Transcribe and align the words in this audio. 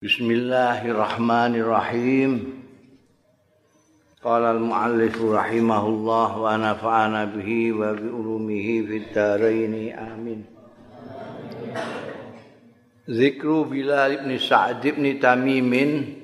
Bismillahirrahmanirrahim. 0.00 2.56
Qala 4.24 4.56
al-muallif 4.56 5.12
rahimahullah 5.20 6.40
wa 6.40 6.56
nafa'ana 6.56 7.28
bihi 7.28 7.68
wa 7.76 7.92
bi 7.92 8.08
ulumihi 8.08 8.88
fid 8.88 9.12
dharain 9.12 9.92
amin. 9.92 10.48
Zikru 13.12 13.68
Bilal 13.68 14.24
ibn 14.24 14.32
Sa'd 14.40 14.80
ibn 14.88 15.04
Tamimin 15.20 16.16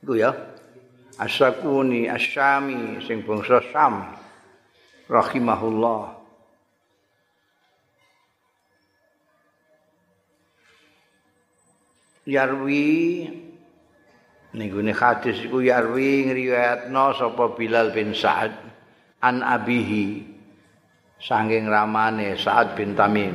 itu 0.00 0.16
ya. 0.16 0.32
Asyakuni 1.20 2.08
asyami 2.08 3.04
sing 3.04 3.20
bangsa 3.20 3.60
Syam 3.68 4.16
rahimahullah. 5.12 6.19
Yarwi 12.30 13.26
ning 14.54 14.70
hadis 14.94 15.42
iku 15.42 15.58
yarwi 15.62 16.30
ngriwayatno 16.30 17.18
sapa 17.18 17.58
Bilal 17.58 17.90
bin 17.90 18.14
Sa'ad 18.14 18.54
an 19.18 19.42
abihi 19.42 20.22
sanging 21.18 21.66
ramane 21.66 22.38
Sa'ad 22.38 22.78
bin 22.78 22.94
Tamim. 22.94 23.34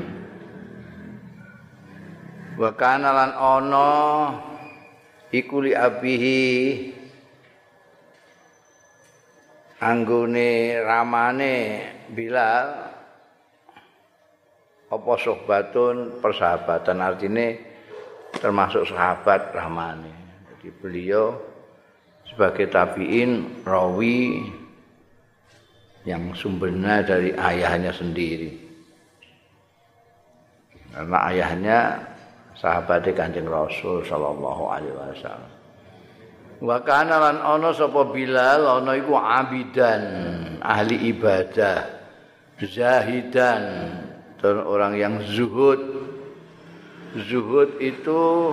Wa 2.55 2.71
kana 2.71 3.11
lan 3.11 3.31
ana 3.35 3.91
iku 5.35 5.59
li 5.59 5.75
abihi 5.75 6.43
anggone 9.83 10.51
ramane 10.79 11.55
Bilal 12.15 12.67
apa 14.87 15.13
sohbatun 15.19 16.23
persahabatan? 16.23 17.03
Artine 17.03 17.74
termasuk 18.39 18.87
sahabat 18.89 19.51
Rahmani. 19.55 20.13
Jadi 20.51 20.67
beliau 20.81 21.35
sebagai 22.27 22.67
tabiin 22.67 23.63
rawi 23.63 24.43
yang 26.05 26.33
sumbernya 26.37 27.01
dari 27.01 27.33
ayahnya 27.33 27.91
sendiri. 27.93 28.53
Karena 30.95 31.17
ayahnya 31.27 31.79
sahabat 32.55 33.03
Kanjeng 33.11 33.49
Rasul 33.51 34.05
sallallahu 34.07 34.63
alaihi 34.71 34.95
wasallam. 34.95 35.51
Wa 36.63 36.79
kana 36.87 37.19
lan 37.19 37.37
ana 37.43 37.75
sapa 37.75 38.15
Bilal 38.15 38.63
ana 38.63 38.95
iku 38.95 39.19
abidan, 39.19 40.03
ahli 40.63 41.11
ibadah, 41.11 41.83
zahidan, 42.63 43.63
dan 44.39 44.55
orang 44.63 44.95
yang 44.95 45.19
zuhud 45.25 45.94
zuhud 47.15 47.79
itu 47.79 48.51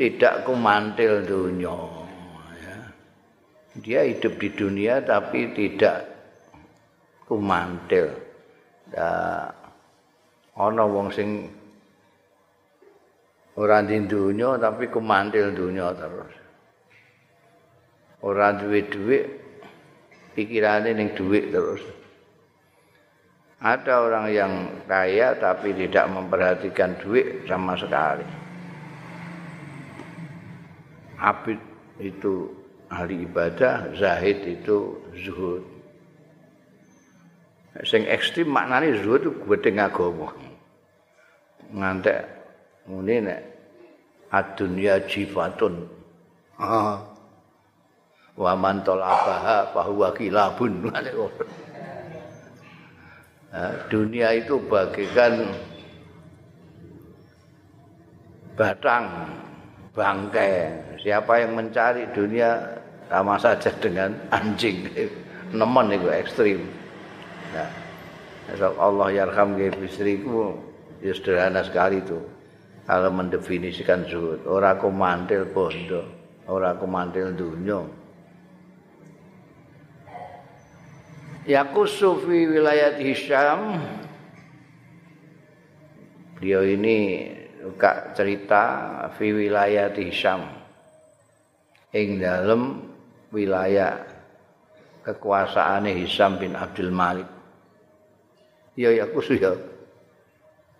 tidak 0.00 0.48
kumantil 0.48 1.20
dunia 1.24 1.76
ya. 2.56 2.76
dia 3.80 4.00
hidup 4.08 4.40
di 4.40 4.48
dunia 4.56 5.04
tapi 5.04 5.52
tidak 5.52 6.08
kumantil. 7.28 8.08
Ya 8.92 9.10
ana 10.56 10.84
wong 10.88 11.12
sing 11.12 11.52
ora 13.60 13.84
di 13.84 14.00
dunia 14.08 14.56
tapi 14.56 14.88
kumantil 14.88 15.52
dunia 15.52 15.92
terus. 15.92 16.32
Ora 18.24 18.56
duwe 18.56 18.80
duit 18.88 19.24
pikirane 20.32 20.96
ning 20.96 21.12
duit 21.12 21.52
terus 21.52 21.84
Ada 23.56 24.04
orang 24.04 24.26
yang 24.28 24.52
kaya 24.84 25.32
tapi 25.40 25.72
tidak 25.72 26.12
memperhatikan 26.12 26.92
duit 27.00 27.48
sama 27.48 27.72
sekali. 27.72 28.28
Abid 31.16 31.56
itu 31.96 32.52
ahli 32.92 33.24
ibadah, 33.24 33.96
zahid 33.96 34.44
itu 34.44 35.00
zuhud. 35.16 35.64
Sing 37.88 38.04
ekstrim 38.04 38.52
maknanya 38.52 39.00
zuhud 39.00 39.24
itu 39.24 39.32
gedeng 39.48 39.80
agama. 39.80 40.36
Ngantek 41.72 42.28
muni 42.92 43.24
nek 43.24 43.40
adunya 44.28 45.00
jifatun. 45.08 45.88
Ah. 46.60 47.00
Wa 48.36 48.52
man 48.52 48.84
talabaha 48.84 49.72
fa 49.72 49.80
huwa 49.88 50.12
kilabun. 50.12 50.92
dunia 53.88 54.36
itu 54.36 54.60
bagikan 54.68 55.48
batang 58.56 59.08
bangkai. 59.96 60.84
Siapa 61.00 61.40
yang 61.40 61.56
mencari 61.56 62.08
dunia 62.12 62.80
sama 63.08 63.40
saja 63.40 63.70
dengan 63.80 64.12
anjing. 64.32 64.88
Nemen 65.58 65.94
itu 65.94 66.08
ekstrim. 66.10 66.60
Nah, 67.54 67.70
Allah 68.76 69.08
yarham 69.14 69.54
istriku 69.56 70.58
ya 71.00 71.14
sederhana 71.14 71.62
sekali 71.62 72.02
itu. 72.02 72.18
Kalau 72.86 73.10
mendefinisikan 73.10 74.06
zuhud 74.06 74.46
orang 74.46 74.78
kumantil 74.78 75.42
bondo 75.50 76.06
orang 76.46 76.78
kumantil 76.78 77.34
dunia 77.34 77.82
Yakusu 81.46 82.26
fi 82.26 82.38
wilayah 82.50 82.98
Hisham 82.98 83.78
Beliau 86.36 86.66
ini 86.66 87.30
suka 87.62 88.12
cerita 88.12 88.62
fi 89.16 89.32
wilayah 89.32 89.88
Hisham 89.94 90.42
ing 91.96 92.20
dalam 92.20 92.92
wilayah 93.32 94.04
kekuasaan 95.06 95.88
Hisham 95.88 96.36
bin 96.36 96.52
Abdul 96.52 96.92
Malik. 96.92 97.24
Ya 98.76 98.92
Yakus 98.92 99.32
ya. 99.32 99.56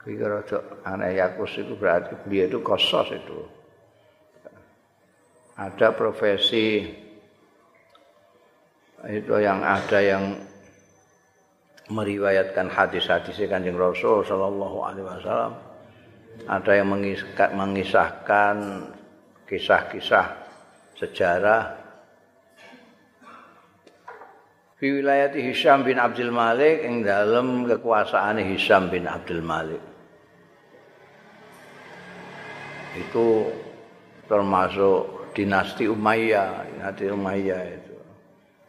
Kira 0.03 0.39
rada 0.39 0.61
aneh 0.85 1.19
Yakus 1.19 1.57
itu 1.57 1.73
berarti 1.75 2.15
beliau 2.27 2.47
itu 2.53 2.59
kosos 2.61 3.09
itu. 3.17 3.39
Ada 5.57 5.97
profesi 5.97 6.85
itu 9.09 9.35
yang 9.41 9.65
ada 9.65 9.99
yang 10.05 10.37
meriwayatkan 11.87 12.67
hadis-hadis 12.67 13.39
Kanjeng 13.47 13.79
Rasul 13.79 14.27
sallallahu 14.27 14.79
alaihi 14.83 15.07
wasallam. 15.07 15.55
Ada 16.47 16.73
yang 16.83 16.89
mengisahkan 17.57 18.57
kisah-kisah 19.49 20.27
sejarah 20.99 21.63
di 24.77 25.01
wilayah 25.01 25.33
Hisham 25.33 25.89
bin 25.89 25.97
Abdul 25.97 26.29
Malik 26.29 26.85
yang 26.85 27.01
dalam 27.01 27.65
kekuasaan 27.65 28.37
Hisham 28.45 28.93
bin 28.93 29.09
Abdul 29.09 29.41
Malik. 29.41 29.81
Itu 33.01 33.49
termasuk 34.29 35.33
dinasti 35.33 35.89
Umayyah, 35.89 36.69
dinasti 36.69 37.05
Umayyah 37.09 37.63
itu. 37.73 37.97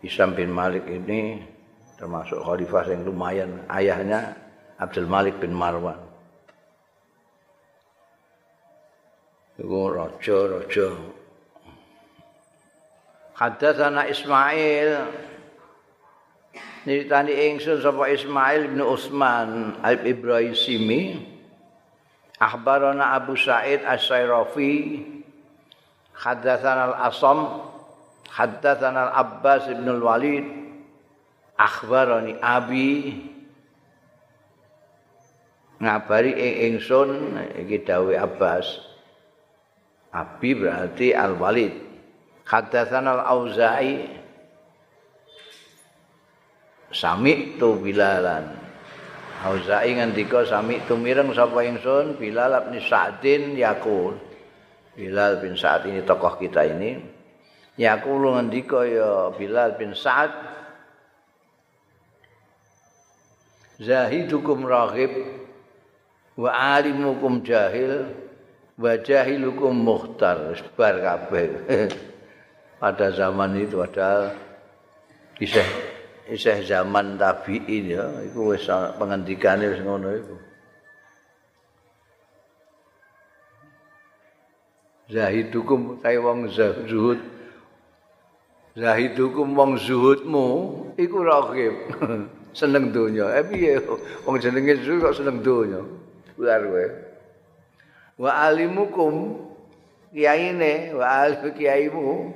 Hisham 0.07 0.31
bin 0.37 0.53
Malik 0.55 0.87
ini 0.87 1.43
termasuk 1.97 2.37
khalifah 2.45 2.85
yang 2.85 3.01
lumayan 3.03 3.51
ayahnya 3.73 4.37
Abdul 4.77 5.09
Malik 5.09 5.41
bin 5.41 5.51
Marwan. 5.51 5.97
Itu 9.57 9.89
raja-raja 9.89 10.93
Hadatsana 13.37 14.09
Ismail. 14.09 14.89
Nitani 16.89 17.33
ingsun 17.53 17.81
sapa 17.81 18.09
Ismail 18.09 18.73
bin 18.73 18.81
Utsman 18.81 19.77
Al 19.85 20.01
Ibrahimi 20.01 21.21
Akhbarana 22.37 23.17
Abu 23.17 23.37
Sa'id 23.37 23.81
As-Sairafi. 23.81 25.05
Hadatsana 26.17 26.93
Al-Asam. 26.93 27.65
Hadatsana 28.29 29.09
Al-Abbas 29.09 29.69
bin 29.69 29.85
Al-Walid 29.85 30.66
akhbarani 31.57 32.37
abi. 32.39 32.89
Ngabari 35.77 36.33
ing 36.33 36.53
ingsun 36.73 37.37
iki 37.53 37.85
dawuh 37.85 38.17
Abbas. 38.17 38.81
Abi 40.09 40.57
berarti 40.57 41.13
Al 41.13 41.37
Walid 41.37 41.73
hadatsana 42.49 43.13
Al 43.13 43.23
Auza'i 43.29 44.09
sami 46.89 47.59
tu 47.61 47.77
bilalan. 47.77 48.57
Auza'i 49.45 50.01
ngendika 50.01 50.49
sami 50.49 50.81
tu 50.89 50.97
mireng 50.97 51.29
sapa 51.37 51.61
ingsun? 51.61 52.17
Bilal 52.17 52.57
bin 52.73 52.81
Sa'din 52.81 53.53
yaqul. 53.53 54.17
Bilal 54.97 55.37
bin 55.45 55.53
Sa'd 55.53 55.85
ini 55.85 56.01
tokoh 56.01 56.41
kita 56.41 56.65
ini. 56.65 56.97
Yaqulu 57.77 58.33
ngendika 58.33 58.81
ya 58.81 59.29
Bilal 59.37 59.77
bin 59.77 59.93
Sa'd 59.93 60.33
zahidukum 63.77 64.65
raghib 64.65 65.13
wa 66.37 66.49
alimukum 66.53 67.45
jahil 67.45 68.09
wajahilukum 68.77 69.73
muhtar 69.73 70.53
sebar 70.57 71.01
kabeh. 71.01 71.49
Pada 72.81 73.09
zaman 73.09 73.57
itu 73.57 73.81
padahal 73.81 74.37
isih 75.41 75.65
isih 76.29 76.61
zaman 76.61 77.17
tabi'in 77.17 77.97
ya 77.97 78.05
iku 78.29 78.53
wis 78.53 78.69
pengendikane 78.69 79.65
wis 79.73 79.81
ngono 79.81 80.13
iku. 80.13 80.35
Zahidukum 85.07 86.03
kaya 86.05 86.21
wong 86.21 86.53
zuhud. 86.53 87.17
Zahidukum 88.77 89.57
wong 89.57 89.81
zuhudmu 89.81 90.45
iku 91.01 91.17
rakib 91.25 91.75
seneng 92.57 92.89
donya. 92.89 93.29
Eh 93.37 93.45
piye? 93.45 93.77
Wong 94.25 94.41
jenenge 94.41 94.81
zuhud 94.81 95.05
kok 95.05 95.15
seneng 95.21 95.45
donya? 95.45 95.85
Luar 96.41 96.65
kowe. 96.65 96.85
Wa 98.17 98.49
alimukum 98.49 99.37
kiyaine 100.09 100.97
wa 100.97 101.05
alim 101.05 101.53
kiyaimu. 101.53 102.33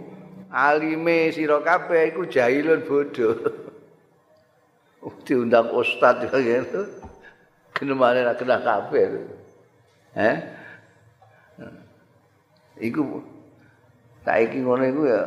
Alime 0.51 1.31
sira 1.33 1.57
kabeh 1.65 2.13
iku 2.13 2.29
jahilun 2.29 2.85
bodho. 2.85 3.29
Diundang 5.25 5.73
ustaz 5.73 6.21
ya 6.29 6.37
gitu. 6.37 6.85
Kenemane 7.73 8.21
ra 8.21 8.37
kena 8.37 8.61
kabeh. 8.61 9.25
Eh? 10.13 10.37
Iku 12.77 13.23
saiki 14.21 14.61
ngono 14.61 14.83
iku 14.85 15.01
ya 15.07 15.21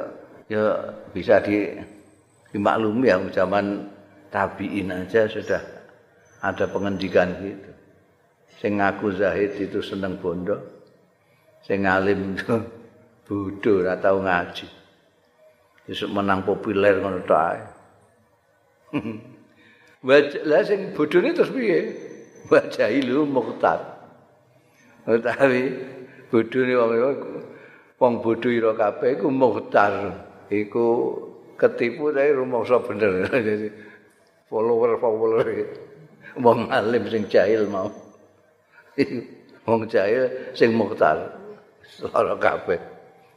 ya 0.46 0.64
bisa 1.10 1.40
di 1.42 1.72
dimaklumi 2.52 3.10
ya 3.10 3.18
zaman 3.32 3.93
tabiin 4.34 4.90
aja 4.90 5.30
sudah 5.30 5.62
ada 6.42 6.66
pengendikan 6.66 7.30
gitu 7.38 7.70
sing 8.58 8.82
ngaku 8.82 9.14
zahid 9.14 9.54
itu 9.54 9.78
seneng 9.78 10.18
bondo 10.18 10.58
sing 11.62 11.86
alim 11.86 12.34
itu 12.34 12.58
bodho 13.30 13.86
ora 13.86 13.94
tau 14.02 14.18
ngaji 14.18 14.66
isuk 15.86 16.10
menang 16.10 16.42
populer 16.42 16.98
ngono 16.98 17.22
tok 17.22 17.42
ae 17.54 17.62
Lah 20.04 20.60
sing 20.60 20.92
bodhone 20.92 21.32
terus 21.32 21.48
piye? 21.48 21.96
Wa 22.52 22.60
jahilu 22.68 23.24
muqtar. 23.24 23.80
Utawi 25.08 25.80
bodhone 26.28 26.74
wong 26.76 26.92
wong 27.96 28.14
bodho 28.20 28.52
ira 28.52 28.76
kabeh 28.76 29.16
iku 29.16 29.32
muqtar. 29.32 30.12
Iku 30.52 30.86
ketipu 31.56 32.12
tapi 32.12 32.36
rumangsa 32.36 32.84
bener. 32.84 33.24
Jadi 33.32 33.72
follower-follower. 34.48 35.48
Wong 36.40 36.66
alim 36.70 37.04
sing 37.06 37.24
jahil 37.30 37.70
mau. 37.70 37.90
wong 39.66 39.86
jahil 39.86 40.28
sing 40.52 40.74
mukhtar 40.74 41.30
lara 42.02 42.34
kabeh. 42.36 42.80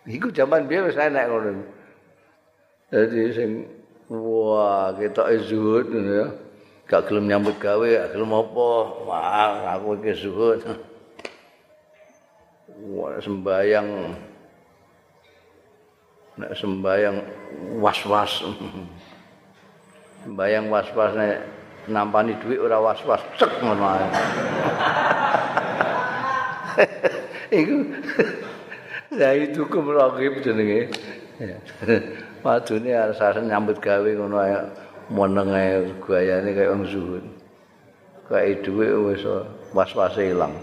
Iku 0.07 0.31
jaman 0.31 0.65
biyen 0.65 0.87
wis 0.87 0.97
enek 0.97 1.25
ngono? 1.29 1.61
Dadi 2.89 3.21
sing 3.35 3.49
wah 4.09 4.95
ketok 4.95 5.27
zuhud 5.45 5.87
ya. 5.91 6.25
Gak 6.87 7.11
gelem 7.11 7.27
nyambut 7.27 7.59
gawe 7.59 7.83
gak 7.83 8.15
gelem 8.15 8.31
apa. 8.31 8.69
Wah 9.03 9.75
aku 9.75 9.99
iki 9.99 10.13
zuhud. 10.15 10.63
Wah 12.87 13.19
sembayang 13.19 13.87
nek 16.37 16.53
sembayang 16.53 17.17
was-was 17.81 18.45
sembayang 20.27 20.67
was-was 20.67 21.15
nampani 21.87 22.35
duit 22.43 22.59
ora 22.59 22.83
was-was 22.83 23.23
cek 23.39 23.63
ngono 23.63 23.83
ae. 23.87 24.07
Iku. 27.55 27.77
Itu 29.15 29.63
kumragib 29.71 30.43
jenenge. 30.43 30.91
Wadune 32.43 32.91
arep 32.91 33.39
nyambut 33.39 33.79
gawe 33.79 34.09
ngono 34.19 34.35
ae 34.43 34.51
meneng 35.07 35.55
ae 35.55 35.87
gayane 36.03 36.51
kaya 36.51 36.75
wong 36.75 36.83
zuhud. 36.83 37.23
Kaya 38.27 38.59
duit 38.59 38.91
wis 39.07 39.23
was-wase 39.71 40.35
ilang. 40.35 40.59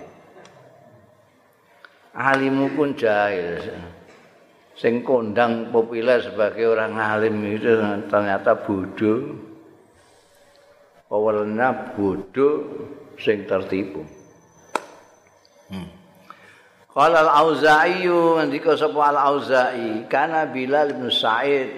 Alimu 2.13 2.69
pun 2.77 2.93
jahil. 2.93 3.65
Sing 4.77 5.07
kondang 5.07 5.71
populer 5.73 6.19
sebagai 6.19 6.75
orang 6.75 6.99
alim 6.99 7.47
itu 7.47 7.79
ternyata 8.11 8.59
bodoh 8.59 9.39
awalnya 11.11 11.97
bodoh 11.97 12.65
sing 13.21 13.45
tertipu. 13.49 14.05
Hmm. 15.73 15.89
Qala 16.95 17.27
al-Auza'i 17.27 18.07
ngendika 18.07 18.79
sapa 18.79 19.11
al-Auza'i? 19.11 20.07
Kana 20.07 20.47
Bilal 20.47 20.95
bin 20.95 21.11
Sa'id. 21.11 21.75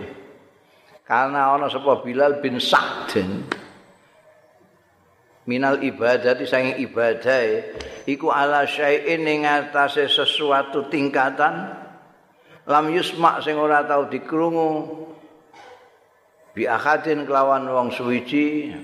Karena 1.07 1.55
ana 1.55 1.71
sapa 1.73 2.05
Bilal 2.05 2.43
bin 2.45 2.61
Sa'd 2.61 3.15
minal 5.47 5.79
ibadati 5.81 6.43
saking 6.45 6.83
ibadah 6.83 7.43
iku 8.05 8.35
ala 8.35 8.67
syai'in 8.67 9.23
ing 9.25 9.47
atase 9.47 10.11
sesuatu 10.11 10.91
tingkatan. 10.91 11.87
Lam 12.67 12.91
yusma 12.91 13.39
sing 13.47 13.55
ora 13.55 13.87
tau 13.87 14.11
dikrungu. 14.11 15.07
Bi 16.51 16.67
akadin 16.67 17.23
kelawan 17.23 17.71
wong 17.71 17.95
suwiji 17.95 18.75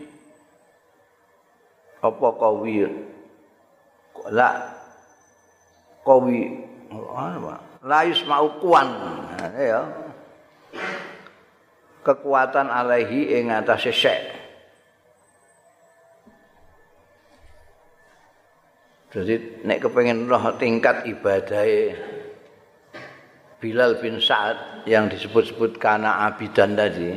apa 2.02 2.28
kawi 2.34 2.84
la 4.34 4.50
kawi 6.02 6.66
la 7.82 7.98
yusma'u 8.04 8.58
kuan. 8.58 8.88
Ya 9.56 9.86
kekuatan 12.02 12.66
alaihi 12.66 13.38
ing 13.38 13.54
atase 13.54 13.94
syek 13.94 14.20
jadi 19.14 19.62
nek 19.62 19.78
kepengen 19.86 20.26
roh 20.26 20.58
tingkat 20.58 21.06
ibadahe 21.06 21.94
Bilal 23.62 24.02
bin 24.02 24.18
Sa'ad 24.18 24.90
yang 24.90 25.06
disebut-sebut 25.06 25.78
karena 25.78 26.26
abidan 26.26 26.74
tadi 26.74 27.14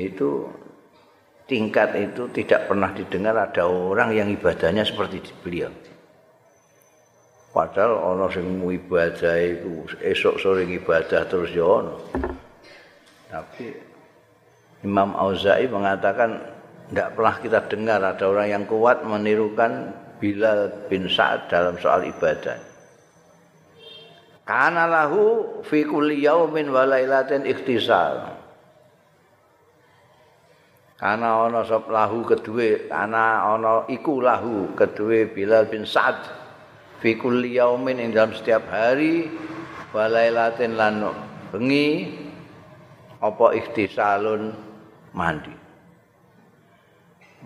itu 0.00 0.48
tingkat 1.50 1.98
itu 1.98 2.30
tidak 2.30 2.70
pernah 2.70 2.94
didengar 2.94 3.34
ada 3.34 3.66
orang 3.66 4.14
yang 4.14 4.30
ibadahnya 4.30 4.86
seperti 4.86 5.18
beliau. 5.42 5.74
Padahal 7.50 7.98
ono 8.14 8.30
sing 8.30 8.62
ibadah 8.62 9.34
itu 9.42 9.82
esok 9.98 10.38
sore 10.38 10.62
ibadah 10.70 11.26
terus 11.26 11.50
ya 11.50 11.66
ono. 11.66 11.98
Tapi 13.26 13.66
Imam 14.86 15.10
Auza'i 15.18 15.66
mengatakan 15.66 16.38
tidak 16.94 17.18
pernah 17.18 17.34
kita 17.42 17.58
dengar 17.66 17.98
ada 18.06 18.24
orang 18.30 18.48
yang 18.54 18.64
kuat 18.70 19.02
menirukan 19.02 19.90
Bilal 20.22 20.86
bin 20.86 21.10
Sa'ad 21.10 21.50
dalam 21.50 21.74
soal 21.82 22.06
ibadah. 22.06 22.54
Kana 24.46 24.86
lahu 24.86 25.58
fi 25.66 25.82
kulli 25.82 26.22
yaumin 26.22 26.70
wa 26.70 26.86
lailatin 26.86 27.42
ikhtisal. 27.42 28.39
Ana 31.00 31.48
ana 31.48 31.64
sop 31.64 31.88
lahu 31.88 32.28
kedue 32.28 32.92
ana 32.92 33.40
ana 33.56 33.88
iku 33.88 34.20
lahu 34.20 34.76
kedue 34.76 35.32
Bilal 35.32 35.72
bin 35.72 35.88
Sa'ad 35.88 36.28
fi 37.00 37.16
kulli 37.16 37.56
yaumin 37.56 37.96
ing 37.96 38.12
dalam 38.12 38.36
setiap 38.36 38.68
hari 38.68 39.32
walailatin 39.96 40.76
lan 40.76 41.00
bengi 41.48 42.12
apa 43.20 43.52
ikhtisalun? 43.56 44.52
Mandi. 45.10 45.52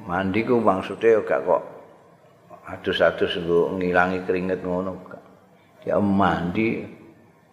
Mandi 0.05 0.41
ku 0.45 0.61
maksude 0.61 1.23
gak 1.25 1.47
kok 1.47 1.63
adus-adus 2.69 3.41
nggo 3.41 3.79
ngilangi 3.79 4.27
keringet 4.27 4.61
ngono 4.61 5.01
dia 5.81 6.01
mandi 6.01 6.83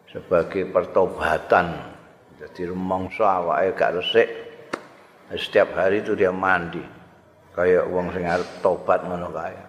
sebagai 0.08 0.68
pertobatan. 0.72 1.94
Jadi 2.42 2.68
rumangsa 2.68 3.44
awake 3.44 3.78
gak 3.78 4.02
resik 4.02 4.41
setiap 5.36 5.76
hari 5.76 6.04
itu 6.04 6.16
dia 6.16 6.32
mandi. 6.32 6.84
Kayak 7.52 7.88
wong 7.92 8.16
sing 8.16 8.24
arep 8.24 8.48
tobat 8.64 9.04
ngono 9.04 9.28
kae. 9.32 9.60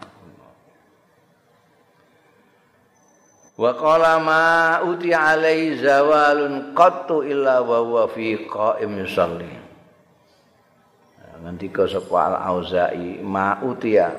Wa 3.58 3.72
qala 3.76 4.22
ma 4.22 4.46
uti 4.86 5.10
alai 5.12 5.76
zawalun 5.78 6.72
qattu 6.74 7.26
illa 7.26 7.62
wa 7.62 7.78
huwa 7.82 8.04
fi 8.10 8.38
qa'im 8.48 9.02
yusalli. 9.02 9.52
Ngendika 11.42 11.90
sapa 11.90 12.30
al 12.30 12.36
auza'i 12.38 13.18
ma 13.18 13.58
utia 13.66 14.14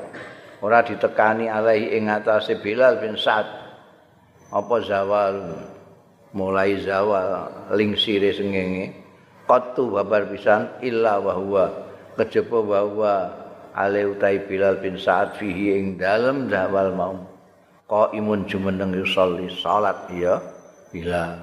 ora 0.60 0.84
ditekani 0.84 1.48
alaihi 1.48 1.96
ing 1.96 2.12
atase 2.12 2.60
Bilal 2.60 3.00
bin 3.00 3.16
Sa'ad 3.16 3.48
apa 4.52 4.76
zawal? 4.84 5.36
Mulai 6.34 6.82
zawal 6.82 7.46
lingsire 7.78 8.34
sengenge 8.34 9.03
qattu 9.48 9.92
babar 9.92 10.28
pisan 10.32 10.72
illa 10.80 11.20
wa 11.20 11.34
huwa 11.36 11.66
kejaba 12.16 12.60
wa 12.64 12.80
huwa 12.88 13.14
ale 13.74 14.06
utai 14.06 14.38
Bilal 14.46 14.78
bin 14.80 14.96
Sa'ad 14.96 15.36
fihi 15.42 15.74
ing 15.76 15.86
dalem 15.98 16.46
dawal 16.46 16.94
mau 16.94 17.18
qaimun 17.90 18.46
jumeneng 18.46 18.94
yusolli 18.94 19.50
salat 19.50 19.98
ya 20.14 20.38
Bilal. 20.94 21.42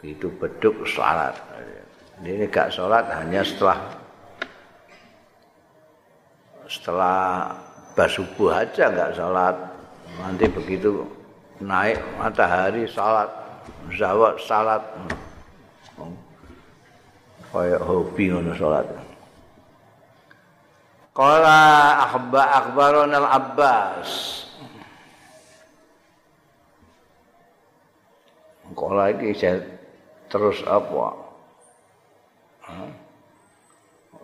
Itu 0.00 0.32
beduk 0.40 0.86
salat. 0.88 1.36
Ini 2.24 2.48
gak 2.48 2.72
salat 2.72 3.04
hanya 3.12 3.44
setelah 3.44 3.76
setelah 6.64 7.52
basubuh 7.92 8.56
aja 8.56 8.88
gak 8.88 9.20
salat. 9.20 9.56
Nanti 10.16 10.48
begitu 10.48 11.04
naik 11.60 12.00
matahari 12.20 12.84
salat 12.88 13.30
zawat 13.96 14.36
salat 14.44 14.82
kayak 17.52 17.80
hobi 17.80 18.28
ngono 18.28 18.52
salat 18.56 18.86
Qala 21.16 21.96
akhba 22.04 22.42
akhbaron 22.60 23.08
al-Abbas. 23.08 24.10
Qala 28.76 29.16
iki 29.16 29.32
terus 30.28 30.60
apa? 30.68 31.16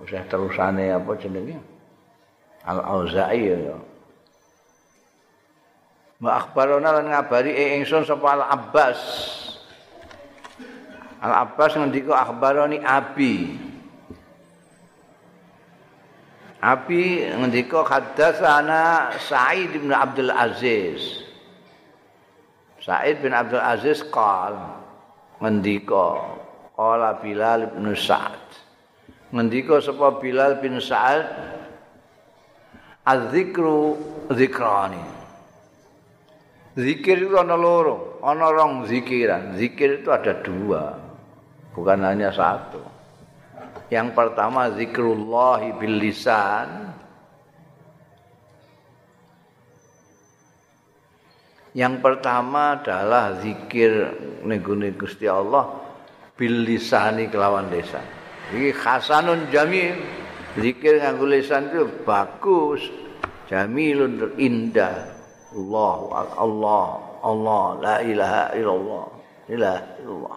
Usah 0.05 0.21
terusane 0.29 0.93
apa 0.93 1.17
jenenge? 1.17 1.57
Al-Auza'i 2.69 3.41
ya. 3.57 3.73
Wa 6.23 6.39
akhbarona 6.39 7.03
lan 7.03 7.11
ngabari 7.11 7.51
ingsun 7.83 8.07
sapa 8.07 8.39
Al-Abbas. 8.39 8.99
Al-Abbas 11.19 11.75
ngendika 11.75 12.15
akhbaroni 12.15 12.79
Abi. 12.79 13.59
Abi 16.63 17.27
ngendika 17.27 17.83
hadatsana 17.83 19.11
Sa'id 19.19 19.75
bin 19.75 19.91
Abdul 19.91 20.31
Aziz. 20.31 21.27
Sa'id 22.79 23.19
bin 23.19 23.35
Abdul 23.35 23.59
Aziz 23.59 24.07
qal 24.07 24.55
ngendika 25.43 26.39
qala 26.79 27.19
Bilal 27.19 27.75
bin 27.75 27.99
Sa'ad. 27.99 28.47
Ngendika 29.35 29.83
sapa 29.83 30.23
Bilal 30.23 30.63
bin 30.63 30.79
Sa'ad 30.79 31.27
Az-zikru 33.03 33.99
zikrani. 34.31 35.12
Zikir 36.73 37.29
itu 37.29 37.37
ada 37.37 37.53
loro, 37.53 38.17
ada 38.25 38.49
orang 38.49 38.89
zikiran. 38.89 39.61
Zikir 39.61 40.01
itu 40.01 40.09
ada 40.09 40.41
dua, 40.41 40.97
bukan 41.77 42.01
hanya 42.01 42.33
satu. 42.33 42.81
Yang 43.93 44.17
pertama 44.17 44.73
zikrullah 44.73 45.61
bil 45.77 46.01
lisan. 46.01 46.97
Yang 51.77 51.95
pertama 52.05 52.81
adalah 52.81 53.37
zikir 53.41 54.17
neguni 54.45 54.97
Gusti 54.97 55.29
Allah 55.29 55.77
bil 56.37 56.65
lisani 56.65 57.29
kelawan 57.29 57.69
lisan. 57.69 58.05
Iki 58.53 58.73
hasanun 58.81 59.53
jamil. 59.53 60.01
Zikir 60.53 61.01
nganggo 61.01 61.25
lisan 61.29 61.73
itu 61.73 61.89
bagus, 62.05 62.85
jamilun 63.49 64.37
indah. 64.37 65.12
Allah 65.53 65.97
Allah 66.41 66.87
Allah 67.23 67.65
la 67.81 67.97
ilaha 68.01 68.43
illallah. 68.57 69.05
Ilaha 69.53 69.83
illallah. 70.01 70.37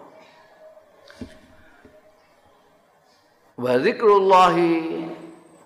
wa 3.56 3.72
zikrullahi 3.80 5.08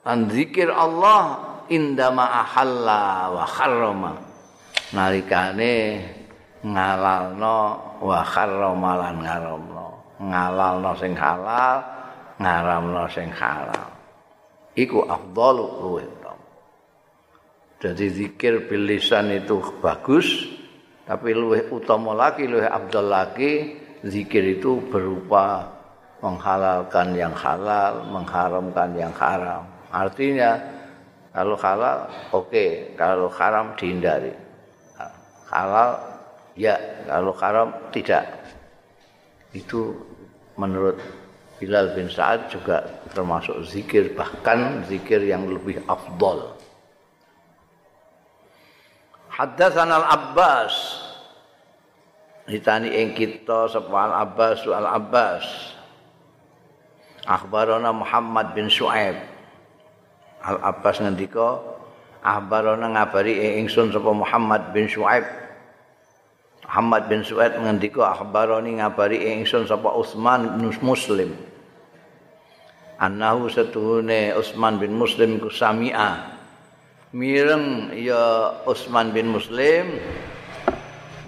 an 0.07 0.31
zikir 0.31 0.71
Allah 0.71 1.43
indama 1.67 2.23
ahalla 2.23 3.35
wa 3.35 3.43
harrama 3.43 4.15
nalikane 4.95 5.99
ngalalno 6.63 7.59
wa 7.99 8.23
harrama 8.23 8.91
lan 8.95 9.15
ngaramno 9.27 9.89
ngalalno 10.23 10.91
sing 11.03 11.19
halal 11.19 11.83
ngaramno 12.39 13.11
sing 13.11 13.27
halal 13.35 13.91
iku 14.79 15.03
afdalu 15.11 15.67
luwih 15.83 16.07
jadi 17.81 18.07
zikir 18.13 18.69
bil 18.69 18.85
lisan 18.85 19.33
itu 19.33 19.59
bagus 19.81 20.47
tapi 21.09 21.33
luwih 21.33 21.67
utama 21.73 22.13
lagi 22.13 22.45
luwih 22.45 22.69
abdul 22.69 23.09
lagi 23.09 23.81
zikir 24.05 24.61
itu 24.61 24.81
berupa 24.89 25.81
menghalalkan 26.21 27.17
yang 27.17 27.33
halal, 27.33 28.05
mengharamkan 28.13 28.93
yang 28.93 29.13
haram. 29.17 29.65
Artinya 29.91 30.61
kalau 31.33 31.57
halal 31.57 31.99
oke, 32.31 32.49
okay. 32.49 32.69
kalau 32.95 33.29
haram 33.33 33.73
dihindari. 33.75 34.33
Halal 35.51 35.99
ya, 36.55 36.77
kalau 37.09 37.33
haram 37.35 37.69
tidak. 37.91 38.25
Itu 39.51 39.97
menurut 40.55 41.01
Bilal 41.59 41.93
bin 41.93 42.07
Sa'ad 42.07 42.49
juga 42.49 42.87
termasuk 43.11 43.67
zikir 43.67 44.15
bahkan 44.15 44.81
zikir 44.87 45.21
yang 45.27 45.49
lebih 45.51 45.83
afdol. 45.91 46.60
Haddatsan 49.41 49.89
al-Abbas. 49.89 51.01
Ditani 52.45 52.93
ing 52.93 53.17
kita 53.17 53.73
sapa 53.73 54.13
al-Abbas 54.13 54.69
al-Abbas. 54.69 55.45
Akhbarana 57.25 57.89
Muhammad 57.93 58.57
bin 58.57 58.73
Su'aib 58.73 59.13
Al-Abbas 60.41 61.05
ngendika 61.05 61.61
Akhbarana 62.25 62.97
ngabari 62.97 63.61
ingsun 63.61 63.93
sapa 63.93 64.09
Muhammad 64.13 64.73
bin 64.73 64.89
Su'aib 64.89 65.25
Muhammad 66.65 67.13
bin 67.13 67.21
Su'aib 67.21 67.61
ngendika 67.61 68.13
akhbarani 68.17 68.81
ngabari 68.81 69.21
ingsun 69.37 69.67
sapa 69.67 69.91
Utsman 69.91 70.55
bin 70.55 70.71
Muslim. 70.87 71.35
Annahu 73.01 73.51
satuhune 73.51 74.37
Utsman 74.39 74.79
bin 74.79 74.95
Muslim 74.95 75.43
ku 75.43 75.51
sami'a 75.51 76.40
mireng 77.11 77.95
ya 77.97 78.55
Utsman 78.67 79.11
bin 79.15 79.35
Muslim. 79.35 79.99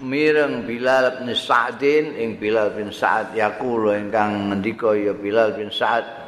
Mireng 0.03 0.67
Bilal 0.67 1.23
bin 1.23 1.31
Sa'din. 1.31 2.15
Ing 2.19 2.35
Bilal 2.35 2.75
bin 2.75 2.91
Sa'ad 2.91 3.31
yaqulu 3.35 3.95
ingkang 3.95 4.51
ngendika 4.51 4.91
ya 4.95 5.15
Bilal 5.15 5.55
bin 5.55 5.71
Sa'ad 5.71 6.23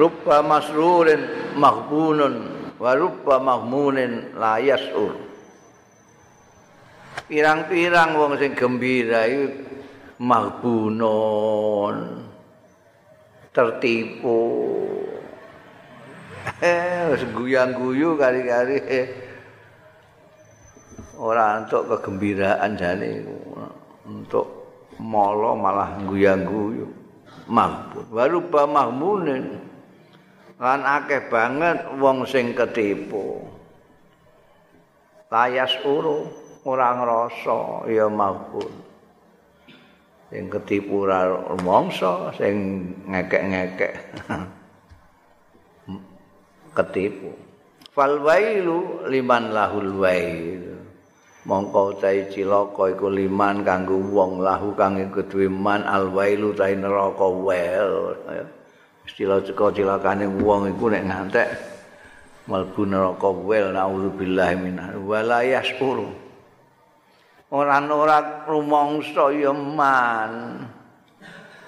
Rubba 0.00 0.40
masrurin 0.40 1.52
mahbunun 1.60 2.34
wa 2.80 2.96
rubba 2.96 3.36
mahmunin 3.36 4.32
la 4.38 4.56
yas'ur. 4.56 5.12
Pirang-pirang 7.28 8.16
wong 8.16 8.40
sing 8.40 8.56
gembira 8.56 9.28
iku 9.28 9.60
mahbunun 10.24 11.96
tertipu 13.52 14.40
eh 16.60 17.16
guyang-guyu 17.32 18.20
kali-kali. 18.20 18.78
Ora 21.20 21.64
untuk 21.64 21.88
kegembiraan 21.88 22.76
jane. 22.76 23.24
Untuk 24.04 24.46
molo 25.00 25.56
malah 25.56 25.96
guyang-guyu 26.04 26.88
mahmud. 27.48 28.06
Baru 28.12 28.38
ba 28.52 28.68
mahmunin 28.68 29.58
lan 30.60 30.80
akeh 30.84 31.32
banget 31.32 31.88
wong 31.96 32.28
sing 32.28 32.52
ketipu. 32.52 33.40
Layas 35.32 35.72
uru 35.86 36.28
ora 36.68 36.92
ngrasa 37.00 37.88
ya 37.88 38.06
mahmud. 38.06 38.68
Sing 40.30 40.46
ketipu 40.46 41.08
ora 41.08 41.26
mongso 41.64 42.30
sing 42.38 42.86
ngekek-ngekek 43.08 43.94
ketipu. 46.76 47.34
Fal 47.90 48.22
wailu 48.22 49.06
liman 49.10 49.50
lahul 49.50 49.98
wailu 49.98 50.70
mongko 51.48 51.96
utahe 51.96 52.28
cilaka 52.28 52.92
iku 52.92 53.08
liman 53.08 53.64
kanggo 53.64 53.96
wong 53.96 54.44
lahu 54.44 54.76
kang 54.76 55.00
kedue 55.08 55.48
man 55.48 55.80
alwailu 55.88 56.52
ta 56.52 56.68
neraka 56.68 57.26
wel 57.26 58.14
istilah 59.08 59.40
ceko 59.40 59.72
cilakane 59.72 60.28
wong 60.28 60.68
iku 60.68 60.92
nek 60.92 61.02
ngantek 61.08 61.48
mlebu 62.44 62.82
neraka 62.84 63.28
wel 63.32 63.72
naudzubillahi 63.72 64.56
minah 64.60 64.88
wala 65.00 65.40
yasuru 65.40 66.12
ora 67.50 67.82
ora 67.88 68.46
rumangsa 68.46 69.34
ya 69.34 69.50
man. 69.50 70.32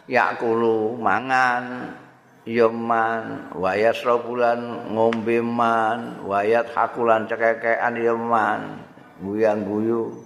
Yakulu 0.02 0.98
mangan 0.98 1.94
ya 2.42 2.66
man 2.66 3.54
wayas 3.54 4.02
bulan 4.02 4.90
ngombe 4.90 5.38
man 5.42 6.22
wayat 6.26 6.70
hakulan 6.74 7.26
cekekean 7.30 7.98
ya 7.98 8.14
man. 8.14 8.82
Guyang 9.22 9.62
guyu 9.62 10.18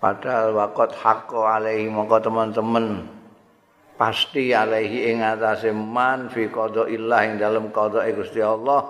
padahal 0.00 0.56
wakot 0.56 0.96
hako 0.96 1.44
alaihi 1.44 1.92
mongko 1.92 2.16
teman-teman. 2.24 3.04
Pasti 4.00 4.56
alaihi 4.56 5.12
ing 5.12 5.20
atase 5.20 5.76
man 5.76 6.32
fi 6.32 6.48
qadaillah 6.48 7.20
ing 7.28 7.36
dalem 7.36 7.68
qadae 7.68 8.08
Gusti 8.16 8.40
Allah. 8.40 8.88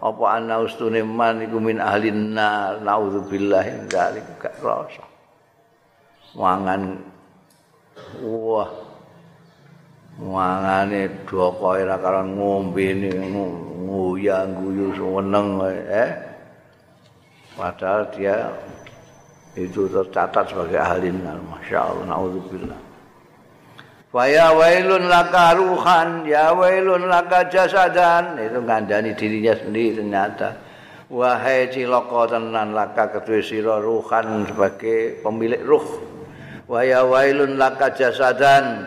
Apa 0.00 0.36
ana 0.36 0.60
ustune 0.60 1.00
man 1.00 1.40
iku 1.40 1.56
min 1.56 1.80
ahli 1.80 2.12
nar. 2.12 2.84
Naudzubillah 2.84 3.64
ing 3.64 3.88
dalik 3.88 4.24
gak 4.36 4.60
rasa 4.60 5.10
mangan 6.36 7.02
wah 8.22 8.70
mangane 10.20 11.08
doko 11.24 11.80
ora 11.80 11.96
karo 11.96 12.28
ngombe 12.28 12.92
nguyang 13.80 14.52
guyu 14.52 14.92
seneng 14.92 15.46
eh 15.88 16.10
padahal 17.56 18.04
dia 18.12 18.52
itu 19.56 19.88
tercatat 19.88 20.52
sebagai 20.52 20.76
ahli 20.76 21.08
nar 21.10 21.40
masyaallah 21.40 22.04
naudzubillah 22.04 22.90
Faya 24.10 24.50
wailun 24.58 25.06
laka 25.06 25.54
ruhan, 25.54 26.26
ya 26.26 26.50
wailun 26.50 27.06
laka 27.06 27.46
jasadan. 27.46 28.42
Itu 28.42 28.58
ngandani 28.58 29.14
dirinya 29.14 29.54
sendiri 29.54 30.02
ternyata. 30.02 30.58
Wahai 31.06 31.70
ciloko 31.70 32.26
tenan 32.26 32.74
laka 32.74 33.06
kedua 33.06 33.38
siro 33.38 33.78
ruhan 33.78 34.50
sebagai 34.50 35.22
pemilik 35.22 35.62
ruh. 35.62 35.86
Waya 36.66 37.06
wailun 37.06 37.54
laka 37.54 37.94
jasadan. 37.94 38.82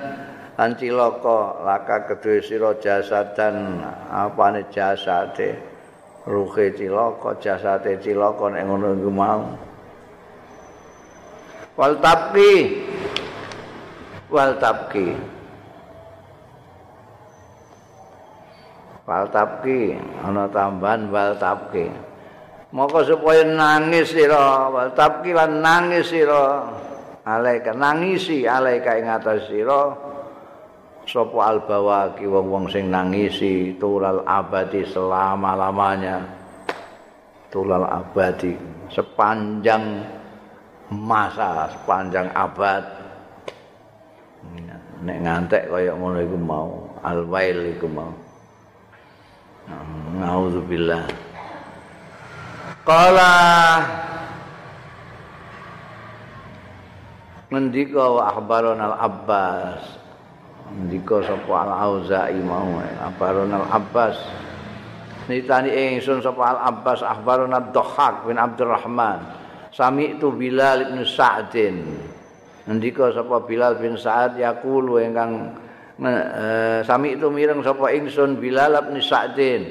An 0.53 0.77
ciloko 0.77 1.65
laka 1.65 2.05
kedua 2.05 2.37
siro 2.45 2.71
jasadan. 2.77 3.81
Apa 4.09 4.53
ini 4.53 4.61
jasade? 4.69 5.49
Ruhe 6.29 6.71
ciloko, 6.77 7.41
jasade 7.41 7.97
ciloko. 7.97 8.53
Nek 8.53 8.61
ngono 8.61 8.93
mau. 9.09 9.41
Wal 11.73 11.97
tapi 11.97 12.51
wal 14.33 14.57
tabki 14.57 15.13
wal 19.05 19.25
tabki 19.29 19.93
ana 20.25 20.49
tambahan 20.49 21.13
wal 21.13 21.37
tabki 21.37 21.85
moko 22.73 23.05
supaya 23.05 23.45
nangis 23.45 24.09
sira 24.09 24.73
wal 24.73 24.89
tabki 24.97 25.37
lan 25.37 25.61
nangis 25.61 26.09
sira 26.09 26.65
alaika 27.21 27.77
nangisi 27.77 28.49
alaika 28.49 28.97
ing 28.97 29.05
atas 29.05 29.45
sira 29.45 30.12
sapa 31.03 31.37
albawaki 31.51 32.23
wong-wong 32.23 32.71
sing 32.71 32.87
nangisi 32.87 33.75
tulal 33.75 34.23
abadi 34.23 34.87
selama-lamanya. 34.87 36.23
Tulal 37.51 37.85
abadi 37.85 38.57
sepanjang 38.89 40.01
masa 40.89 41.69
sepanjang 41.69 42.31
abad. 42.33 42.83
Nek 45.03 45.17
ngantek 45.19 45.67
kaya 45.69 45.93
ngono 45.93 46.17
iku 46.23 46.37
mau 46.39 46.69
alwail 47.03 47.77
iku 47.77 47.87
mau. 47.91 48.13
Naudzubillah. 50.17 51.05
Qala 52.83 53.35
ngendika 57.53 58.03
wa 58.11 58.33
al 58.33 58.95
abbas 58.97 60.02
ngendika 60.73 61.21
sapa 61.21 61.53
al 61.69 61.71
auza'i 61.73 62.41
mau 62.41 62.81
ahbaron 63.05 63.53
al 63.53 63.67
abbas 63.69 64.17
nitani 65.29 65.69
ingsun 65.69 66.19
sapa 66.19 66.57
al 66.57 66.59
abbas 66.73 67.05
ahbaron 67.05 67.53
ad 67.53 67.69
dhahak 67.69 68.25
bin 68.25 68.41
abdurrahman 68.41 69.21
sami 69.69 70.17
itu 70.17 70.33
bilal 70.33 70.93
bin 70.93 71.05
sa'din 71.05 71.77
Ngendika 72.63 73.11
sapa 73.11 73.43
Bilal 73.43 73.75
bin 73.75 73.99
Sa'ad 73.99 74.39
yaqulu 74.39 75.03
ingkang 75.03 75.51
eh, 75.99 76.79
sami 76.87 77.19
itu 77.19 77.27
mireng 77.27 77.59
sapa 77.59 77.91
ingsun 77.91 78.39
Bilal 78.39 78.79
bin 78.87 79.03
Sa'din. 79.03 79.61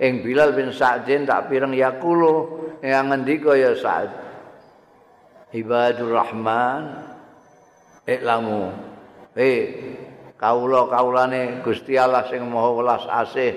Ing 0.00 0.26
Bilal 0.26 0.50
bin 0.58 0.74
Sa'din 0.74 1.22
tak 1.22 1.46
pireng 1.46 1.70
yaqulu 1.70 2.58
yang 2.82 3.14
ngendika 3.14 3.54
ya 3.54 3.70
Sa'ad. 3.78 4.10
Ibadur 5.54 6.10
Rahman 6.10 6.82
iklamu. 8.02 8.74
Eh 9.38 9.62
kaula-kaulane 10.40 11.60
Gusti 11.60 12.00
Allah 12.00 12.24
sing 12.32 12.40
Maha 12.48 12.70
Welas 12.72 13.04
Asih. 13.04 13.52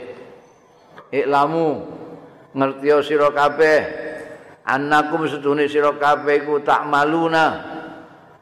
Iklamu 1.07 1.79
ngertiyo 2.51 2.99
sira 2.99 3.31
kabeh. 3.31 4.03
Annakum 4.67 5.23
sedune 5.31 5.71
sira 5.71 5.95
kabeh 5.95 6.43
iku 6.43 6.59
tak 6.59 6.83
maluna. 6.91 7.73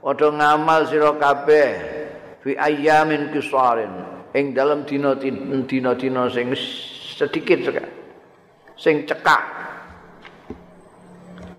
padha 0.02 0.34
ngamal 0.34 0.90
sira 0.90 1.14
kabeh 1.14 1.70
fi 2.42 2.58
ayyamin 2.58 3.30
kisarin 3.30 3.94
ing 4.34 4.58
dalem 4.58 4.82
dina-dina 4.90 6.26
sing 6.34 6.50
sedikit 7.14 7.70
cekak 7.70 7.88
sing 8.74 9.06
cekak 9.06 9.42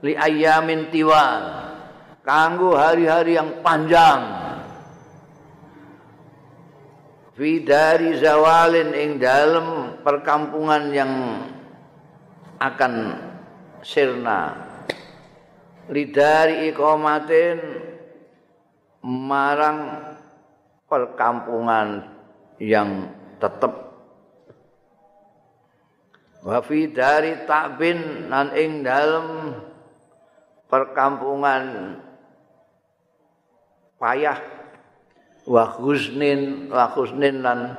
li 0.03 0.18
ayyamin 0.18 0.90
tiwal 0.90 1.42
kanggo 2.27 2.75
hari-hari 2.75 3.38
yang 3.38 3.62
panjang 3.62 4.41
fi 7.33 7.64
dari 7.64 8.16
zawalin 8.21 8.92
ing 8.92 9.16
dalem 9.16 9.99
perkampungan 10.05 10.92
yang 10.92 11.12
akan 12.61 12.92
sirna. 13.83 14.71
Lidari 15.90 16.71
ikomatin 16.71 17.59
marang 19.03 19.99
perkampungan 20.87 22.07
yang 22.62 23.11
tetap 23.42 23.90
wa 26.47 26.59
fi 26.62 26.87
dari 26.87 27.35
takbin 27.51 28.31
nan 28.31 28.55
ing 28.55 28.87
dalem 28.87 29.59
perkampungan 30.71 31.99
payah 33.99 34.62
wa 35.46 35.64
husnin 35.74 36.70
wa 36.70 36.87
husnin 36.94 37.42
lan 37.42 37.74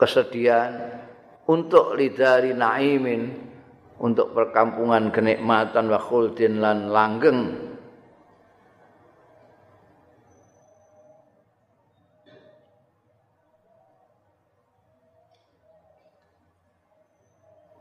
kesedihan 0.00 1.04
untuk 1.44 1.92
lidari 1.96 2.56
naimin 2.56 3.52
untuk 4.00 4.32
perkampungan 4.32 5.12
kenikmatan 5.12 5.86
wa 5.92 6.00
khuldin 6.00 6.58
lan 6.58 6.90
langgeng. 6.90 7.40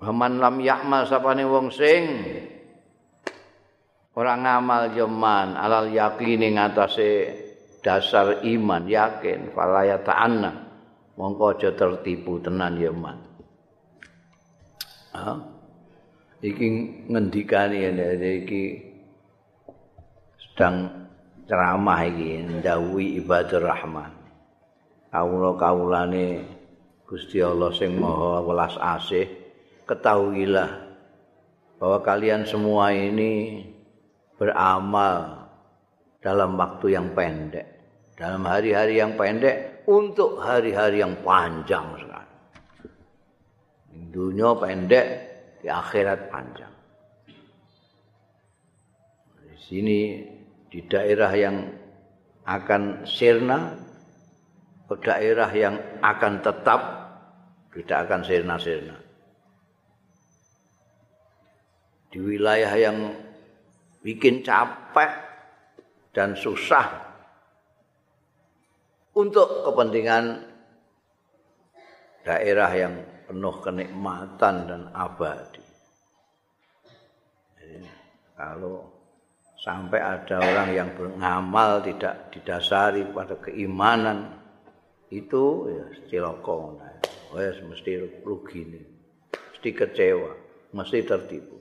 Haman 0.03 0.35
lam 0.35 0.59
yakmal 0.59 1.07
sapane 1.07 1.47
wong 1.47 1.71
sing 1.71 2.03
ora 4.19 4.35
ngamal 4.35 4.91
yo 4.91 5.07
man 5.07 5.55
alal 5.55 5.87
yakini 5.87 6.51
ngatasé 6.59 7.52
dasar 7.83 8.41
iman 8.41 8.87
yakin 8.87 9.51
falaya 9.51 9.99
ta'anna 9.99 10.51
mongko 11.19 11.53
aja 11.53 11.69
tertipu 11.75 12.39
tenan 12.39 12.79
yo 12.79 12.95
man. 12.95 13.19
Ha? 15.13 15.35
Iki 16.41 16.67
ngendikani 17.11 17.91
iki 18.41 18.63
sedang 20.39 21.07
ceramah 21.45 22.01
iki 22.07 22.63
ndawuhi 22.63 23.19
ibadur 23.21 23.67
rahman. 23.67 24.11
Kawula-kawulane 25.13 26.41
Gusti 27.05 27.37
Allah 27.45 27.69
sing 27.77 28.01
Maha 28.01 28.41
Welas 28.41 28.73
Asih 28.81 29.29
ketahuilah 29.85 30.71
bahwa 31.77 31.99
kalian 32.01 32.47
semua 32.47 32.89
ini 32.89 33.61
beramal 34.39 35.45
dalam 36.23 36.55
waktu 36.55 36.95
yang 36.95 37.11
pendek, 37.11 37.67
dalam 38.23 38.47
hari-hari 38.47 39.03
yang 39.03 39.19
pendek 39.19 39.83
untuk 39.83 40.39
hari-hari 40.39 41.03
yang 41.03 41.19
panjang 41.27 41.83
sekali. 41.99 42.31
Dunia 44.15 44.55
pendek, 44.55 45.07
di 45.59 45.67
akhirat 45.67 46.31
panjang. 46.31 46.71
Di 49.43 49.57
sini 49.59 49.99
di 50.71 50.79
daerah 50.87 51.35
yang 51.35 51.67
akan 52.47 53.03
sirna, 53.03 53.75
ke 54.87 54.95
daerah 55.03 55.51
yang 55.51 55.75
akan 55.99 56.39
tetap 56.39 56.81
tidak 57.75 57.97
akan 58.07 58.21
sirna-sirna. 58.23 59.03
di 62.13 62.21
wilayah 62.21 62.69
yang 62.77 63.09
bikin 64.05 64.45
capek 64.45 65.09
dan 66.13 66.37
susah 66.37 67.02
untuk 69.13 69.65
kepentingan 69.69 70.41
daerah 72.25 72.71
yang 72.73 72.93
penuh 73.29 73.55
kenikmatan 73.61 74.55
dan 74.65 74.81
abadi. 74.95 75.65
Jadi, 77.59 77.77
kalau 78.33 78.89
sampai 79.59 79.99
ada 80.01 80.37
orang 80.43 80.69
yang 80.75 80.89
beramal 80.97 81.79
tidak 81.85 82.33
didasari 82.35 83.07
pada 83.15 83.39
keimanan 83.39 84.43
itu 85.13 85.69
ya 85.71 85.85
ciloko 86.09 86.81
wes 87.31 87.55
mesti 87.63 88.21
rugi 88.25 88.61
nih 88.65 88.85
mesti 89.31 89.69
kecewa 89.71 90.31
mesti 90.73 90.99
tertipu. 91.05 91.57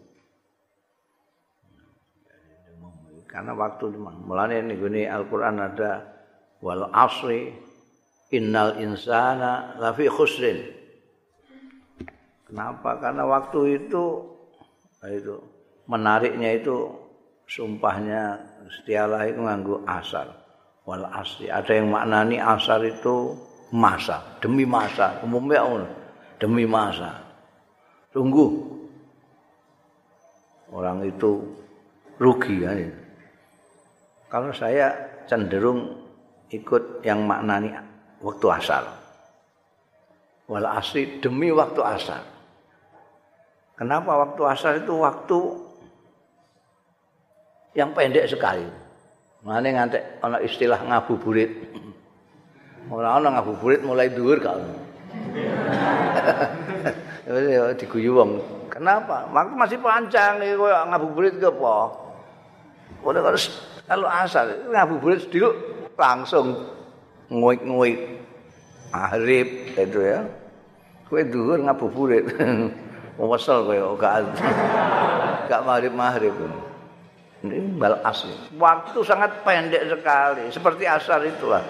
Karena 3.29 3.57
waktu 3.57 3.97
mulane 3.97 4.61
nih 4.61 5.09
Al-Qur'an 5.09 5.57
ada 5.57 6.12
wal 6.62 6.87
asri 6.94 7.51
innal 8.31 8.79
insana 8.79 9.77
lafi 9.83 10.07
khusrin. 10.07 10.62
Kenapa? 12.46 13.03
Karena 13.03 13.27
waktu 13.27 13.83
itu 13.83 14.05
itu 15.03 15.37
menariknya 15.90 16.62
itu 16.62 16.88
sumpahnya 17.51 18.38
setialah 18.81 19.27
itu 19.27 19.42
nganggu 19.42 19.83
asar. 19.85 20.31
Wal 20.87 21.05
asri 21.11 21.51
ada 21.51 21.75
yang 21.75 21.90
maknani 21.90 22.38
asar 22.38 22.81
itu 22.87 23.35
masa 23.75 24.22
demi 24.38 24.62
masa 24.62 25.18
umumnya 25.27 25.66
demi 26.38 26.64
masa. 26.64 27.18
Tunggu. 28.14 28.70
Orang 30.72 31.05
itu 31.05 31.44
rugi 32.16 32.64
kan 32.64 32.79
kalau 34.33 34.48
saya 34.57 34.88
cenderung 35.29 36.02
ikut 36.53 37.03
yang 37.03 37.25
maknani 37.25 37.73
waktu 38.21 38.47
asal 38.53 38.85
wal 40.47 40.69
asri 40.69 41.19
demi 41.25 41.49
waktu 41.49 41.81
asal 41.81 42.21
kenapa 43.75 44.29
waktu 44.29 44.43
asal 44.45 44.73
itu 44.77 44.93
waktu 45.01 45.38
yang 47.73 47.97
pendek 47.97 48.29
sekali 48.29 48.69
mana 49.43 49.65
ngantek 49.65 50.21
ana 50.21 50.38
istilah 50.45 50.85
ngabuburit 50.85 51.73
Ora 52.91 53.15
ana 53.15 53.38
ngabuburit 53.38 53.87
mulai 53.87 54.11
dhuwur 54.11 54.43
kok. 54.43 54.59
Diguyu 57.79 58.19
wong. 58.19 58.43
Kenapa? 58.73 59.29
Waktu 59.31 59.55
masih 59.55 59.79
panjang 59.79 60.43
iki 60.43 60.59
koyo 60.59 60.75
ngabuburit 60.91 61.38
ki 61.38 61.47
apa? 61.47 61.95
Harus 63.07 63.55
kalau 63.87 64.11
asal 64.11 64.51
ngabuburit 64.73 65.23
sedih 65.23 65.55
langsung 65.99 66.57
nguik-nguik. 67.29 68.01
Ahrib 68.93 69.49
itu 69.73 70.01
ya. 70.05 70.21
Kowe 71.09 71.21
dhuwur 71.25 71.59
ngabuburit. 71.65 72.25
Wesel 73.21 73.69
koyo 73.69 73.95
gak 74.01 74.25
gak 75.53 75.63
maghrib-maghrib. 75.65 76.35
Ini 77.43 77.77
bal 77.81 78.01
asli. 78.05 78.33
Waktu 78.57 78.99
sangat 79.05 79.45
pendek 79.45 79.89
sekali. 79.91 80.49
Seperti 80.53 80.85
asar 80.87 81.25
itulah. 81.27 81.65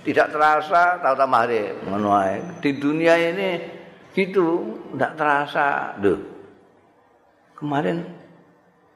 tidak 0.00 0.32
terasa 0.32 0.96
tahu 1.00 1.14
tak 1.16 1.28
hari 1.28 1.76
menuai 1.84 2.40
di 2.64 2.70
dunia 2.80 3.20
ini 3.20 3.60
gitu 4.16 4.80
tidak 4.96 5.12
terasa 5.20 5.92
Duh. 6.00 6.20
kemarin 7.52 8.08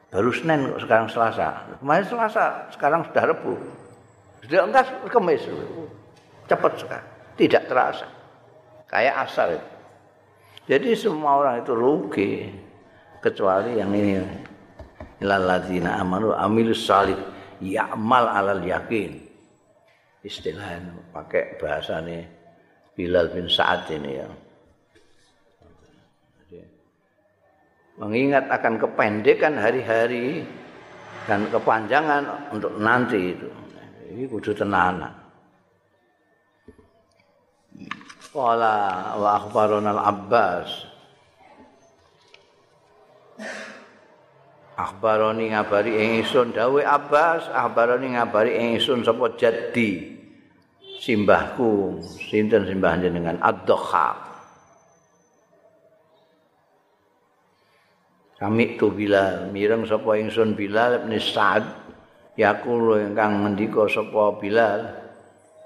baru 0.09 0.31
Senin 0.33 0.73
kok 0.73 0.81
sekarang 0.81 1.07
Selasa 1.13 1.77
kemarin 1.77 2.05
Selasa 2.09 2.45
sekarang 2.73 3.01
sudah 3.05 3.23
Rebu 3.29 3.53
sudah 4.45 4.61
enggak 4.69 4.85
kemis 5.09 5.43
cepat 6.45 6.73
sekali. 6.77 7.07
Tidak 7.35 7.63
terasa. 7.67 8.07
Kayak 8.85 9.15
asal 9.27 9.57
itu. 9.57 9.69
Jadi 10.65 10.89
semua 10.95 11.41
orang 11.41 11.65
itu 11.65 11.73
rugi. 11.75 12.31
Kecuali 13.19 13.81
yang 13.81 13.89
ini. 13.91 14.21
Laladzina 15.25 15.97
amanu 15.97 16.31
amilus 16.31 16.85
salih. 16.85 17.17
Ya'mal 17.59 18.29
alal 18.29 18.61
yakin. 18.61 19.17
Istilah 20.21 20.81
pakai 21.13 21.57
bahasa 21.57 22.01
nih 22.01 22.25
Bilal 22.95 23.33
bin 23.33 23.49
Sa'ad 23.49 23.89
ini 23.91 24.11
ya. 24.15 24.29
mengingat 27.95 28.51
akan 28.51 28.75
kependekan 28.75 29.55
hari-hari 29.55 30.43
dan 31.25 31.47
kepanjangan 31.47 32.51
untuk 32.51 32.75
nanti 32.75 33.35
itu. 33.35 33.49
Ini 34.05 34.23
kudu 34.29 34.53
tenanan. 34.53 35.13
Qala 38.29 38.75
wa 39.17 39.29
akhbarana 39.39 39.89
al-Abbas. 39.95 40.69
Akhbaroni 44.75 45.55
ngabari 45.55 45.91
ingsun 45.95 46.51
dawe 46.51 46.83
Abbas, 46.83 47.47
akhbaroni 47.47 48.19
ngabari 48.19 48.59
ingsun 48.59 49.07
sapa 49.07 49.31
jaddi. 49.39 50.15
simbahku 51.05 52.01
sinten 52.17 52.65
simbah 52.65 52.97
jenengan 52.97 53.37
ad-dhahhak 53.37 54.17
kami 58.41 58.73
tu 58.73 58.89
bila 58.89 59.45
mireng 59.53 59.85
sapa 59.85 60.17
ingsun 60.17 60.57
Bilal 60.57 61.05
bin 61.05 61.13
Sa'ad 61.21 61.84
yaqulu 62.35 62.99
ingkang 62.99 63.43
ngendika 63.43 63.87
sapa 63.87 64.39
Bilal 64.39 64.81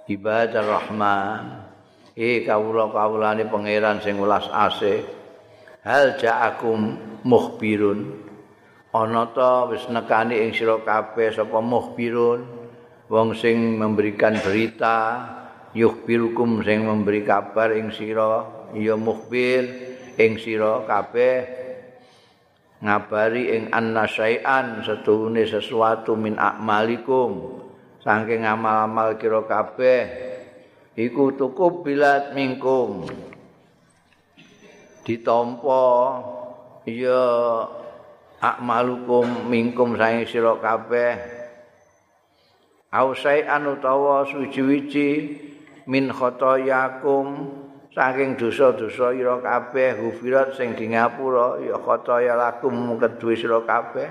ibadah 0.10 0.66
rahman. 0.66 1.44
Eh 2.20 2.44
kawula 2.44 2.92
kawulane 2.92 3.48
pangeran 3.48 4.04
sing 4.04 4.20
welas 4.20 4.50
asih 4.52 5.06
hal 5.86 6.20
ja'akum 6.20 6.98
mukhbirun? 7.24 8.28
Ana 8.90 9.30
ta 9.30 9.70
wis 9.70 9.86
nekani 9.86 10.42
ing 10.42 10.52
sira 10.52 10.82
kabeh 10.82 11.30
sapa 11.30 11.62
mukhbirun 11.62 12.42
wong 13.10 13.38
sing 13.38 13.78
memberikan 13.78 14.38
berita 14.42 14.98
yukhbirukum 15.78 16.66
sing 16.66 16.86
memberi 16.86 17.22
kabar 17.22 17.74
ing 17.78 17.94
sira 17.94 18.46
ya 18.74 18.98
mukhbir 18.98 19.66
ing 20.18 20.42
sira 20.42 20.86
kabeh 20.90 21.59
ngabari 22.80 23.56
ing 23.56 23.64
annasaian 23.76 24.80
setune 24.84 25.44
sesuatu 25.44 26.16
min 26.16 26.40
akmalikum 26.40 27.60
saking 28.00 28.48
amal-amal 28.48 29.20
kira 29.20 29.44
kabeh 29.44 30.08
iku 30.96 31.36
cukup 31.36 31.84
bilat 31.84 32.32
mingkum 32.32 33.04
ditampa 35.04 35.88
ya 36.88 37.26
akmalukum 38.40 39.52
mingkum 39.52 40.00
saing 40.00 40.24
sira 40.26 40.56
kabeh. 40.58 41.20
Ausai 42.90 43.46
anu 43.46 43.78
tawa 43.78 44.26
suci-wici 44.26 45.38
min 45.86 46.10
khotoyakum 46.10 47.54
saking 48.00 48.40
dosa-dosa 48.40 49.12
ira 49.12 49.44
kabeh 49.44 50.00
hufirat 50.00 50.56
sing 50.56 50.72
di 50.72 50.88
ngapura 50.88 51.60
ya 51.60 51.76
khotoya 51.76 52.32
lakum 52.40 52.96
kedue 52.96 53.36
sira 53.36 53.60
kabeh. 53.60 54.08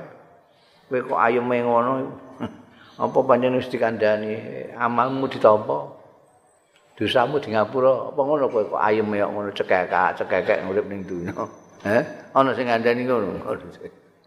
Kowe 0.92 1.00
kok 1.08 1.16
ayeme 1.16 1.64
ngono? 1.64 1.92
Apa 3.00 3.18
panjenengan 3.24 3.64
wis 3.64 3.72
dikandani 3.72 4.36
amalmu 4.76 5.24
ditampa. 5.32 5.96
Dosamu 7.00 7.40
di 7.40 7.56
ngapura 7.56 8.12
apa 8.12 8.20
ngono 8.20 8.44
kowe 8.52 8.76
kok 8.76 8.82
ayeme 8.84 9.24
kok 9.24 9.32
ngono? 9.32 9.48
Cekek 9.56 9.88
cekek 10.20 10.68
urip 10.68 10.84
ning 10.84 11.08
dunya. 11.08 11.32
Eh 11.88 12.04
ana 12.36 12.52
sing 12.52 12.68
ngandani 12.68 13.08
ngono? 13.08 13.40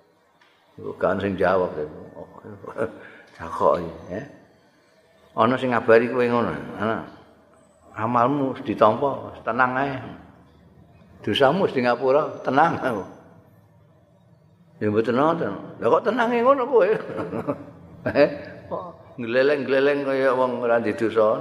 Bukan 0.82 1.22
sing 1.22 1.38
jawab. 1.38 1.70
Takok 3.38 3.78
ya 4.10 4.26
ana 5.38 5.54
sing 5.54 5.70
ngabari 5.70 6.10
kowe 6.10 6.26
ngono? 6.26 6.50
Ana 6.82 7.21
amalmu 7.96 8.56
ditampa 8.64 9.36
tenang 9.44 9.74
ae. 9.76 9.96
Dosamu 11.22 11.70
di 11.70 11.86
ngapura 11.86 12.42
tenang. 12.42 13.06
Ya 14.82 14.90
mboten 14.90 15.14
nonton. 15.14 15.54
Lha 15.78 15.86
kok 15.86 16.04
tenange 16.10 16.42
ngono 16.42 16.64
kowe? 16.66 16.90
Eh 18.10 18.30
ngleleng-ngleleng 19.22 20.08
kaya 20.08 20.34
wong 20.34 20.66
ora 20.66 20.82
di 20.82 20.96
dosa 20.98 21.38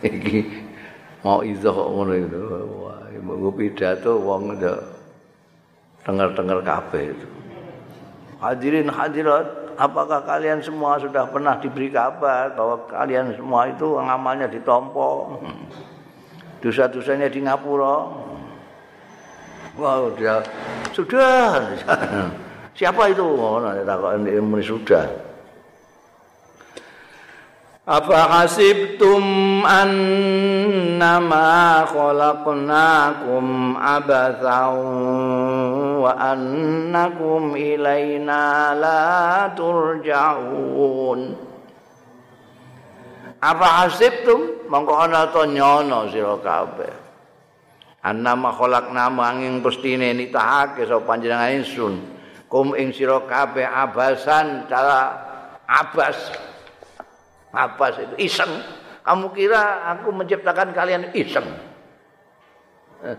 iki 0.00 0.46
mau 1.20 1.44
izo 1.44 1.74
ngono 1.76 2.12
itu. 2.16 2.40
Wah 2.80 3.04
mbok 3.20 3.60
pidato 3.60 4.16
wong 4.16 4.56
ndak 4.56 4.80
denger-denger 6.08 6.58
kabeh 6.64 7.04
itu. 7.12 7.28
Hadirin 8.40 8.88
hadirat 8.88 9.65
apakah 9.76 10.24
kalian 10.24 10.64
semua 10.64 10.96
sudah 10.96 11.28
pernah 11.28 11.60
diberi 11.60 11.92
kabar 11.92 12.52
bahwa 12.56 12.88
kalian 12.88 13.36
semua 13.36 13.68
itu 13.68 13.96
ngamalnya 13.96 14.48
ditompo 14.48 15.40
dosa-dosanya 16.64 17.28
di 17.28 17.44
ngapura? 17.44 17.96
Wow 19.76 20.16
dia 20.16 20.40
sudah. 20.96 21.60
Siapa 22.78 23.08
itu? 23.12 23.24
Oh 23.24 23.60
nanti 23.60 23.84
takut 23.84 24.20
ini 24.24 24.60
sudah. 24.64 25.04
Apa 27.86 28.42
hasibtum 28.42 29.62
annama 29.62 31.46
khalaqnakum 31.86 33.78
abathaw 33.78 34.74
wa 36.06 36.14
annakum 36.14 37.58
ilaina 37.58 38.70
la 38.78 39.02
turja'un. 39.58 41.20
Apa 43.42 43.66
hasibtum? 43.82 44.70
Mongko 44.70 44.94
ana 44.94 45.26
to 45.34 45.42
nyono 45.50 46.06
sira 46.14 46.38
kabeh. 46.38 46.94
Annama 48.06 48.54
khalaqna 48.54 49.10
manging 49.10 49.58
pestine 49.66 50.14
nitahake 50.14 50.86
sapa 50.86 51.02
panjenengan 51.02 51.58
ingsun. 51.58 51.94
Kum 52.46 52.78
ing 52.78 52.94
sira 52.94 53.18
kabeh 53.26 53.66
abasan 53.66 54.70
cara 54.70 55.10
abas. 55.66 56.14
Abas 57.50 57.98
itu 57.98 58.30
iseng. 58.30 58.62
Kamu 59.02 59.34
kira 59.34 59.90
aku 59.90 60.14
menciptakan 60.14 60.70
kalian 60.70 61.10
iseng? 61.14 61.46
Eh, 63.02 63.18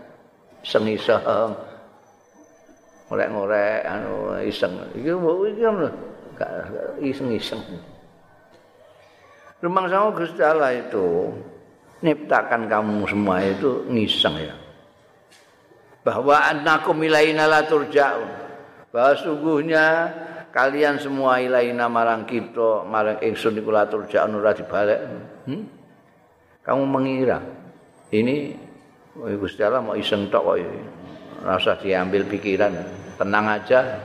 iseng 0.64 0.84
iseng 0.88 1.67
ngorek-ngorek 3.08 3.88
anu 3.88 4.36
iseng 4.44 4.72
iki 4.92 5.10
iki 5.10 5.64
gak 6.38 6.50
iseng-iseng 7.02 7.60
Rumang 9.58 9.90
sama 9.90 10.14
Gusti 10.14 10.38
Allah 10.38 10.70
itu 10.70 11.34
nyiptakan 11.98 12.70
kamu 12.70 13.10
semua 13.10 13.42
itu 13.42 13.82
ngiseng 13.90 14.38
ya. 14.38 14.54
Bahwa 16.06 16.38
annakum 16.46 16.94
ilaina 17.02 17.50
la 17.50 17.66
turja'un. 17.66 18.30
Bahwa 18.94 19.18
sungguhnya 19.18 20.14
kalian 20.54 21.02
semua 21.02 21.42
ilaina 21.42 21.90
marang 21.90 22.22
kita, 22.22 22.86
marang 22.86 23.18
ingsun 23.18 23.58
iku 23.58 23.74
la 23.74 23.90
turja'un 23.90 24.30
ora 24.38 24.54
dibalik. 24.54 25.00
Hmm? 25.50 25.66
Kamu 26.62 26.86
mengira 26.86 27.42
ini 28.14 28.54
oh, 29.18 29.26
Gusti 29.42 29.66
Allah 29.66 29.82
mau 29.82 29.98
iseng 29.98 30.30
tok 30.30 30.54
kok 30.54 30.58
rasa 31.42 31.78
diambil 31.78 32.26
pikiran. 32.26 32.72
Tenang 33.18 33.46
aja. 33.46 33.98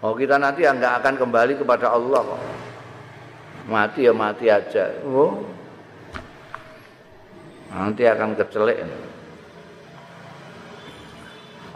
Oh 0.00 0.16
kita 0.16 0.40
nanti 0.40 0.64
enggak 0.64 1.04
akan 1.04 1.14
kembali 1.18 1.60
kepada 1.60 1.92
Allah 1.92 2.20
kok. 2.24 2.42
Mati 3.68 4.08
ya 4.08 4.12
mati 4.16 4.46
aja. 4.48 4.84
Oh. 5.04 5.44
Nanti 7.70 8.02
akan 8.02 8.34
kecelek 8.34 8.82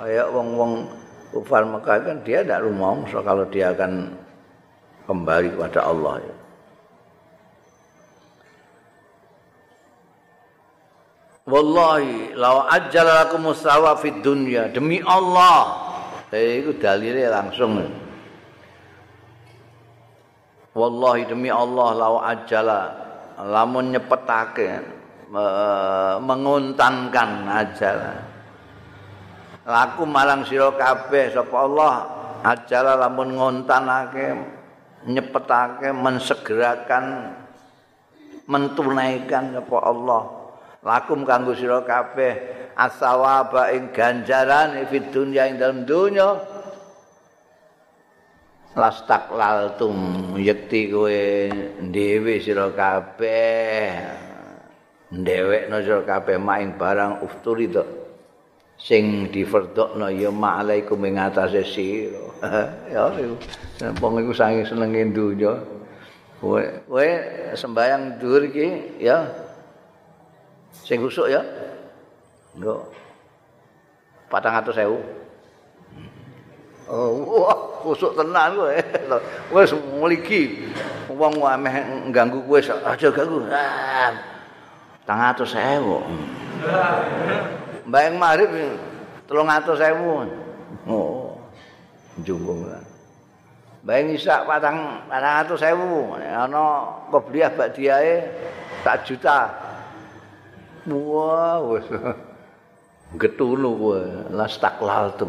kayak 0.04 0.28
wong-wong 0.36 0.90
kufar 1.32 1.64
Mekah 1.64 1.96
kan 2.04 2.16
dia 2.26 2.44
tidak 2.44 2.60
rumongso 2.66 3.24
kalau 3.24 3.48
dia 3.48 3.72
akan 3.72 4.12
kembali 5.08 5.56
kepada 5.56 5.80
Allah 5.86 6.20
ya. 6.20 6.34
Wallahi 11.44 12.32
law 12.40 12.64
ajjala 12.72 13.28
lakum 13.28 13.52
musawa 13.52 14.00
fid 14.00 14.24
dunya 14.24 14.72
demi 14.72 15.04
Allah. 15.04 15.76
Eh, 16.32 16.64
itu 16.64 16.72
dalilnya 16.80 17.28
langsung. 17.36 17.84
Wallahi 20.72 21.28
demi 21.28 21.52
Allah 21.52 21.88
law 21.92 22.24
ajjala 22.24 22.80
lamun 23.44 23.92
nyepetake 23.92 24.80
menguntankan 26.24 27.30
ajal. 27.52 27.98
Laku 29.68 30.08
marang 30.08 30.48
sira 30.48 30.72
kabeh 30.72 31.28
sapa 31.28 31.56
Allah 31.60 31.94
ajala 32.40 32.96
lamun 32.96 33.36
ngontanake 33.36 34.32
nyepetake 35.12 35.92
mensegerakan 35.92 37.36
mentunaikan 38.48 39.60
sapa 39.60 39.76
Allah 39.84 40.43
lakum 40.84 41.24
kanggo 41.24 41.56
sira 41.56 41.80
kabeh. 41.82 42.52
Asawaba 42.76 43.70
ing 43.72 43.94
ganjaran 43.94 44.76
fid 44.90 45.14
dunya 45.14 45.46
ing 45.46 45.62
dalem 45.62 45.86
donya 45.86 46.42
lastak 48.74 49.30
laltum 49.30 50.34
yekti 50.34 50.90
kowe 50.90 51.22
dhewe 51.80 52.34
sira 52.42 52.68
kabeh. 52.74 53.86
Ndewekno 55.14 55.76
sira 55.80 56.02
kabeh 56.02 56.36
maing 56.36 56.76
barang 56.76 57.22
ufturi 57.22 57.70
to. 57.70 57.84
Sing 58.74 59.30
diferdokno 59.30 60.10
ya 60.10 60.34
ma'alaikum 60.34 60.98
ing 61.06 61.16
atase 61.16 61.62
sira. 61.64 62.22
Ya 62.92 63.08
wong 64.02 64.20
iku 64.20 64.34
saking 64.36 64.66
senenge 64.66 65.14
donya 65.14 65.56
kowe 66.42 66.60
kowe 66.90 67.08
sembayang 67.56 68.20
dhuwur 68.20 68.42
iki 68.52 68.98
ya 69.00 69.24
Sing 70.82 70.98
khusuk 70.98 71.30
ya. 71.30 71.44
Atus 74.34 74.74
sewu. 74.74 74.98
Oh, 76.90 77.46
wah, 77.46 77.80
khusuk 77.80 78.18
tenan 78.18 78.58
kowe. 78.58 78.74
Wis 79.54 79.70
mligi. 79.94 80.68
Wong 81.14 81.38
ameh 81.38 82.10
ganggu 82.10 82.42
kowe 82.42 82.58
aja 82.58 83.08
ganggu. 83.14 83.46
Ah. 83.46 84.12
Patang 85.04 85.20
atus 85.20 85.54
sewu. 85.54 86.02
Mbayang 87.86 88.16
marip 88.18 88.50
telung 89.30 89.48
atus 89.48 89.78
sewu. 89.78 90.26
Oh. 90.90 91.38
Jumbung 92.26 92.66
lah. 92.66 92.82
Bayang 93.84 94.16
isak 94.16 94.44
patang 94.44 95.04
patang 95.06 95.34
atus 95.46 95.62
sewu. 95.62 96.16
Ana 96.20 96.90
kebliah 97.08 97.54
bak 97.54 97.76
diae 97.76 98.28
tak 98.82 99.06
juta. 99.06 99.63
Wah, 100.84 101.64
wis 101.64 101.88
getulu 103.16 103.70
kowe, 103.80 104.02
las 104.36 104.60
taklal 104.60 105.08
tu. 105.16 105.24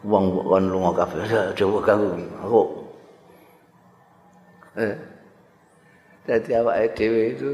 Wong 0.00 0.24
kon 0.32 0.64
lunga 0.72 1.04
kabeh, 1.04 1.52
coba 1.52 1.78
ganggu 1.84 2.16
aku. 2.40 2.62
Eh. 4.80 4.96
Dadi 6.24 6.50
awake 6.56 6.96
dhewe 6.96 7.22
itu 7.36 7.50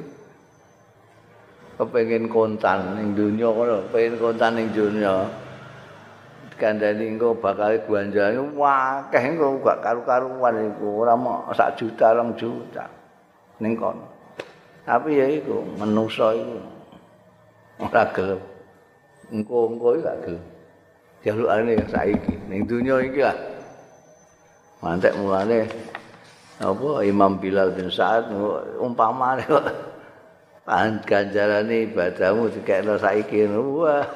kepengin 1.75 2.31
kontan 2.31 2.95
ning 2.95 3.19
dunya 3.19 3.51
kono, 3.51 3.83
pengen 3.91 4.15
kontan 4.23 4.55
ning 4.55 4.71
dunya. 4.71 5.27
Kandhani 6.57 7.13
engko 7.13 7.37
bakal 7.37 7.77
guanjane 7.85 8.41
wakeh 8.57 9.21
engko 9.21 9.61
gak 9.61 9.85
karu-karuan 9.85 10.73
iku, 10.73 11.05
ora 11.05 11.13
mau 11.13 11.53
sak 11.53 11.77
juta, 11.77 12.17
rong 12.17 12.33
juta. 12.33 12.89
Ning 13.61 13.77
kono. 13.77 14.16
Tapi 14.87 15.19
ya 15.19 15.27
iku 15.27 15.67
manusa 15.75 16.31
iku 16.31 16.63
ora 17.83 18.07
gelem. 18.15 18.41
Engko-engko 19.35 19.99
iki 19.99 20.07
gak 20.07 20.19
gelem. 20.23 20.45
Jalukane 21.27 21.75
saiki 21.91 22.35
ning 22.47 22.63
donya 22.71 23.03
iki 23.03 23.19
lah. 23.19 23.35
Mantek 24.79 25.19
mulane 25.19 25.67
apa 26.63 27.03
Imam 27.03 27.43
Bilal 27.43 27.75
bin 27.75 27.91
Sa'ad 27.91 28.31
umpamane 28.79 29.43
kok 29.43 29.67
pan 30.63 31.03
ganjarane 31.03 31.91
ibadahmu 31.91 32.47
dikekno 32.55 32.95
saiki 32.95 33.43
wah 33.51 34.07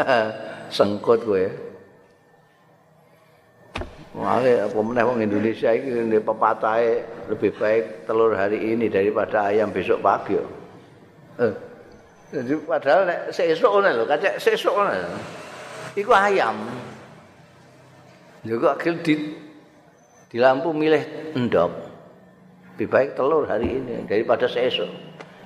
sengkut 0.70 1.26
kowe. 1.26 1.46
Wale 4.14 4.52
apa 4.70 4.78
meneh 4.78 5.02
wong 5.02 5.18
Indonesia 5.18 5.74
iki 5.74 5.90
ndek 5.90 6.22
pepatahe 6.22 7.02
lebih 7.26 7.50
baik 7.59 8.06
telur 8.06 8.38
hari 8.38 8.70
ini 8.70 8.87
daripada 8.87 9.50
ayam 9.50 9.74
besok 9.74 9.98
pagi. 9.98 10.60
Eh. 11.40 11.55
Jadi 12.31 12.55
padahal 12.62 13.11
nek 13.11 13.20
sesuk 13.35 13.72
ngene 13.74 13.90
lho, 13.96 14.05
kacek 14.07 14.38
sesuk 14.38 14.70
ngene. 14.70 15.03
Iku 15.98 16.12
ayam. 16.14 16.55
Juga 18.46 18.79
akhir 18.79 19.03
di 19.03 19.35
di 20.31 20.37
lampu 20.38 20.70
milih 20.70 21.35
endop. 21.35 21.74
Lebih 22.76 22.87
baik 22.87 23.11
telur 23.18 23.50
hari 23.50 23.83
ini 23.83 24.07
daripada 24.07 24.46
sesuk. 24.46 24.87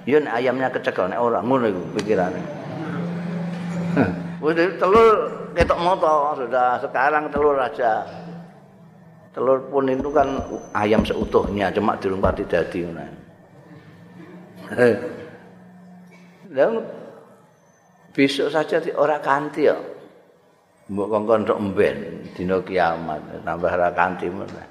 Ya 0.04 0.20
nek 0.20 0.37
ayamnya 0.37 0.68
kecekel 0.68 1.09
nek 1.09 1.22
ora 1.22 1.40
ngono 1.40 1.72
iku 1.72 1.83
pikirane. 1.96 2.42
Wis 4.44 4.76
telur 4.76 5.09
ketok 5.57 5.80
moto 5.80 6.37
sudah 6.37 6.76
sekarang 6.85 7.33
telur 7.33 7.57
aja. 7.57 8.04
Telur 9.33 9.57
pun 9.72 9.88
itu 9.88 10.12
kan 10.12 10.37
ayam 10.76 11.00
seutuhnya 11.00 11.72
cuma 11.72 11.96
dilumpati 11.96 12.44
dadi 12.44 12.85
ngono. 12.85 13.07
Lah 16.54 16.70
besok 18.14 18.48
saja 18.54 18.78
ora 18.94 19.18
kanti 19.18 19.66
ya. 19.66 19.74
Mbok 20.86 21.08
kongkon 21.10 21.42
tok 21.42 21.58
mben 21.58 21.96
dina 22.36 22.62
kiamat 22.62 23.42
tambah 23.42 23.72
ora 23.74 23.90
kanti 23.90 24.30
meneh. 24.30 24.68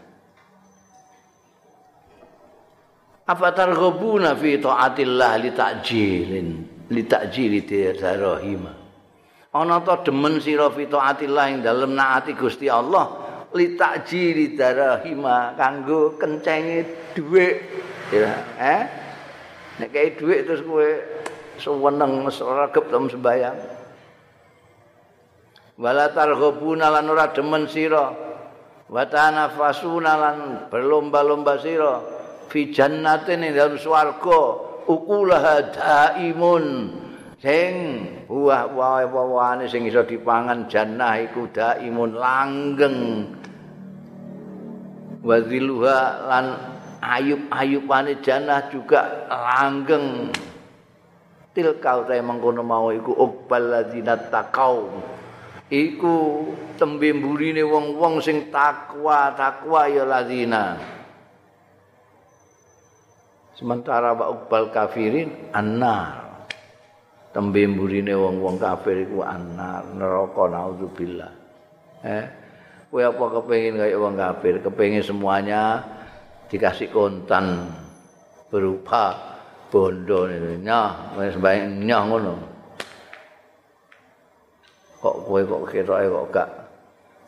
Apa 3.28 3.52
targhubuna 3.52 4.36
fi 4.36 4.60
taatillah 4.60 5.32
li 5.43 5.52
ta'jilin 5.52 6.48
li 6.88 7.04
ta'jili 7.04 7.60
dirahim. 7.67 8.63
Ana 9.54 9.80
ta 9.84 10.00
demen 10.04 10.39
sira 10.39 10.72
fi 10.72 10.88
taatillah 10.88 11.46
ing 11.52 11.60
dalem 11.63 12.00
naati 12.00 12.32
Gusti 12.36 12.72
Allah 12.72 13.12
li 13.52 13.76
ta'jili 13.76 14.56
dirahim 14.56 15.28
kanggo 15.60 16.15
kencenge 16.15 17.12
dhuwit. 17.12 17.56
Ya, 18.13 18.32
eh? 18.62 18.82
Nek 19.82 19.89
kaya 19.89 20.13
dhuwit 20.13 20.46
terus 20.46 20.62
kowe 20.62 20.88
suweneng 21.58 22.28
sregep 22.30 22.89
dalam 22.89 23.10
sembahyang. 23.10 23.58
wala 25.78 26.06
targhabuna 26.13 26.88
lan 26.94 27.10
ora 27.10 27.34
demen 27.34 27.66
sira. 27.66 28.13
Wa 28.94 29.04
tanafasuna 29.10 30.12
lan 30.20 30.38
berlomba-lomba 30.70 31.58
sira. 31.58 31.98
Fi 32.52 32.70
jannatin 32.70 33.42
ing 33.42 33.58
dalam 33.58 33.80
swarga 33.80 34.42
ukulaha 34.86 35.74
daimun. 35.74 36.66
Sing 37.44 37.74
buah-buahane 38.30 39.68
sing 39.68 39.84
iso 39.84 40.06
dipangan 40.06 40.70
jannah 40.70 41.20
iku 41.20 41.50
daimun 41.50 42.16
langgeng. 42.16 43.00
Waziluha 45.24 46.00
lan 46.28 46.46
ayub-ayubane 47.00 48.20
jannah 48.24 48.68
juga 48.72 49.28
langgeng 49.28 50.32
tilkau 51.54 52.10
ta 52.10 52.18
mengkono 52.18 52.66
mau 52.66 52.89
iku 52.89 53.13
ubbal 53.13 53.70
ladzina 53.70 54.18
taqau 54.18 54.89
iku 55.70 56.50
tembe 56.76 57.13
mburine 57.13 57.62
wong-wong 57.62 58.20
sing 58.20 58.50
takwa 58.50 59.34
takwa 59.38 59.86
ya 59.89 60.04
ladzina 60.06 60.78
sementara 63.63 64.12
wa 64.12 64.34
ubbal 64.34 64.74
kafirin 64.74 65.54
annar. 65.56 66.20
Tembe 67.34 67.66
mburine 67.66 68.13
wong-wong 68.13 68.62
kafir 68.62 69.10
iku 69.10 69.26
annar 69.26 69.88
neraka 69.98 70.44
naudzubillah. 70.54 71.32
Eh 72.06 72.26
kowe 72.94 73.02
apa 73.02 73.24
kepengin 73.42 73.82
kaya 73.82 73.98
wong 73.98 74.13
kafir? 74.13 74.62
Kepengin 74.62 75.02
semuanya 75.02 75.82
dikasih 76.52 76.94
kontan 76.94 77.74
berupa 78.54 79.33
bondo 79.74 80.30
nyah 80.62 81.18
wis 81.18 81.34
bae 81.42 81.66
nyah 81.66 82.02
ngono. 82.06 82.34
Kok 85.02 85.16
kowe 85.26 85.42
kok 85.42 85.64
ketoke 85.74 86.06
kok 86.06 86.28
gak 86.30 86.50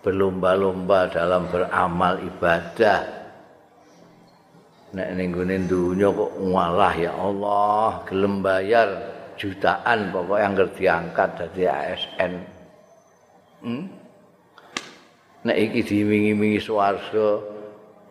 berlomba-lomba 0.05 1.10
dalam 1.10 1.49
beramal 1.49 2.21
ibadah? 2.21 3.01
Nek 4.93 5.10
ning 5.17 5.34
gone 5.34 5.58
dunya 5.65 6.08
kok 6.13 6.31
ngalah 6.39 6.93
ya 6.93 7.12
Allah 7.17 8.05
gelem 8.05 8.39
bayar 8.45 9.15
jutaan 9.36 10.15
pokok 10.15 10.39
yang 10.39 10.53
diangkat 10.55 11.29
dadi 11.36 11.63
ASN 11.67 12.34
hmm? 13.63 13.84
nek 15.45 15.58
iki 15.60 15.81
diwingi-wingi 15.84 16.60
swarga 16.63 17.43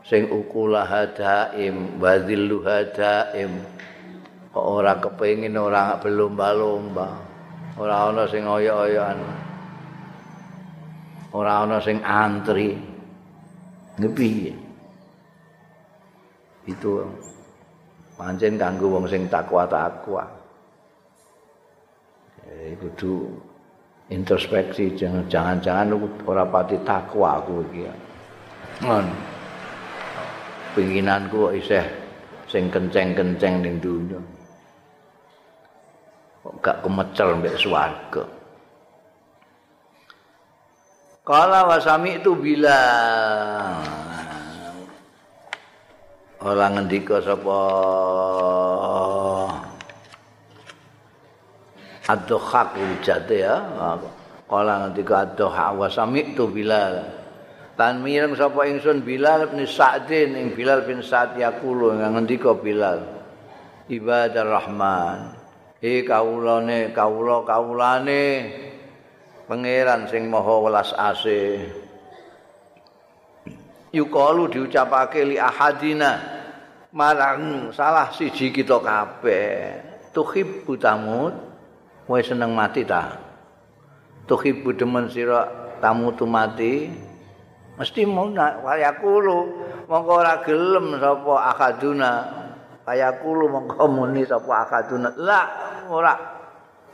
sing 0.05 0.29
ukulah 0.29 1.09
daim 1.16 1.97
wadhillu 1.97 2.61
daim 2.92 3.64
kok 4.55 4.62
ora 4.62 4.95
kepengin 5.03 5.59
ora 5.59 5.99
berlomba-lomba 5.99 7.09
ora 7.75 7.95
ana 8.07 8.23
sing 8.31 8.47
oyo-oyoan 8.47 9.19
ora 11.35 11.67
ana 11.67 11.83
sing 11.83 11.99
antri 12.07 12.79
ngepi 13.99 14.55
itu 16.71 17.03
pancen 18.14 18.55
kanggo 18.55 18.95
wong 18.95 19.11
sing 19.11 19.27
takwa-takwa 19.27 20.23
eh 22.47 22.79
kudu 22.79 23.27
introspeksi 24.12 24.93
jangan-jangan 24.95 25.97
ora 26.29 26.45
pati 26.45 26.77
takwa 26.85 27.40
aku 27.40 27.64
iki. 27.73 27.88
Ngon. 28.85 29.07
Pinginanku 30.75 31.55
isih 31.55 31.87
sing 32.51 32.69
kenceng-kenceng 32.69 33.62
ning 33.62 33.79
dunya. 33.79 34.21
Kok 36.44 36.61
gak 36.61 36.85
kemecel 36.85 37.40
mbek 37.40 37.57
swarga. 37.57 38.24
Kala 41.24 41.64
wasami 41.64 42.20
itu 42.20 42.37
bila 42.37 42.76
orang 46.44 46.76
ngendika 46.76 47.24
sapa? 47.24 47.59
Ad-dhahak 52.12 52.76
ujate 52.76 53.40
ya. 53.40 53.57
Kala 54.44 54.85
ngendika 54.85 55.24
ad-dhahak 55.24 55.80
wa 55.80 55.88
sami'tu 55.88 56.44
bilal. 56.52 57.09
Lan 57.80 58.04
mireng 58.04 58.37
sapa 58.37 58.68
ingsun 58.68 59.00
bilal 59.00 59.48
bin 59.48 59.64
sa'din 59.64 60.37
ing 60.37 60.52
bilal 60.52 60.85
bin 60.85 61.00
sa'd 61.00 61.40
yaqulu 61.40 61.96
ngendika 61.96 62.52
bilal. 62.52 63.00
Ibadah 63.88 64.44
rahman 64.44 65.43
he 65.85 66.01
kawulane 66.01 66.97
kawula 66.97 67.44
kawulane. 67.44 68.25
Pangeran 69.44 70.09
sing 70.09 70.33
maha 70.33 70.57
welas 70.64 70.97
asih. 70.97 71.68
Yukalu 73.92 74.49
diucapake 74.49 75.20
li 75.29 75.37
ahadina. 75.37 76.40
Marang 76.97 77.68
salah 77.77 78.09
siji 78.16 78.49
kita 78.49 78.81
kabeh. 78.81 79.85
Tuhibbu 80.16 80.73
tamut. 80.81 81.37
Kowe 82.09 82.20
seneng 82.25 82.57
mati 82.57 82.88
ta? 82.88 83.20
Tuhibbu 84.25 84.73
demen 84.73 85.12
sira 85.12 85.44
tamu 85.85 86.16
tu 86.16 86.25
mati? 86.25 86.88
Mesti 87.75 88.07
mau 88.07 88.31
kaya 88.33 88.97
kulo 89.03 89.51
mongko 89.90 90.12
ora 90.23 90.40
gelem 90.47 90.94
sapa 91.03 91.35
akaduna 91.51 92.11
kaya 92.87 93.18
kulo 93.18 93.51
mongko 93.51 93.85
muni 93.90 94.23
sapa 94.23 94.62
akaduna 94.62 95.11
la 95.18 95.42
ora. 95.90 96.14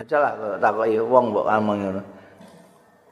Aja 0.01 0.17
lah 0.17 0.33
takoki 0.57 0.97
wong 0.97 1.35
mbok 1.35 1.47
ngomong 1.47 1.77
ngono. 1.77 2.03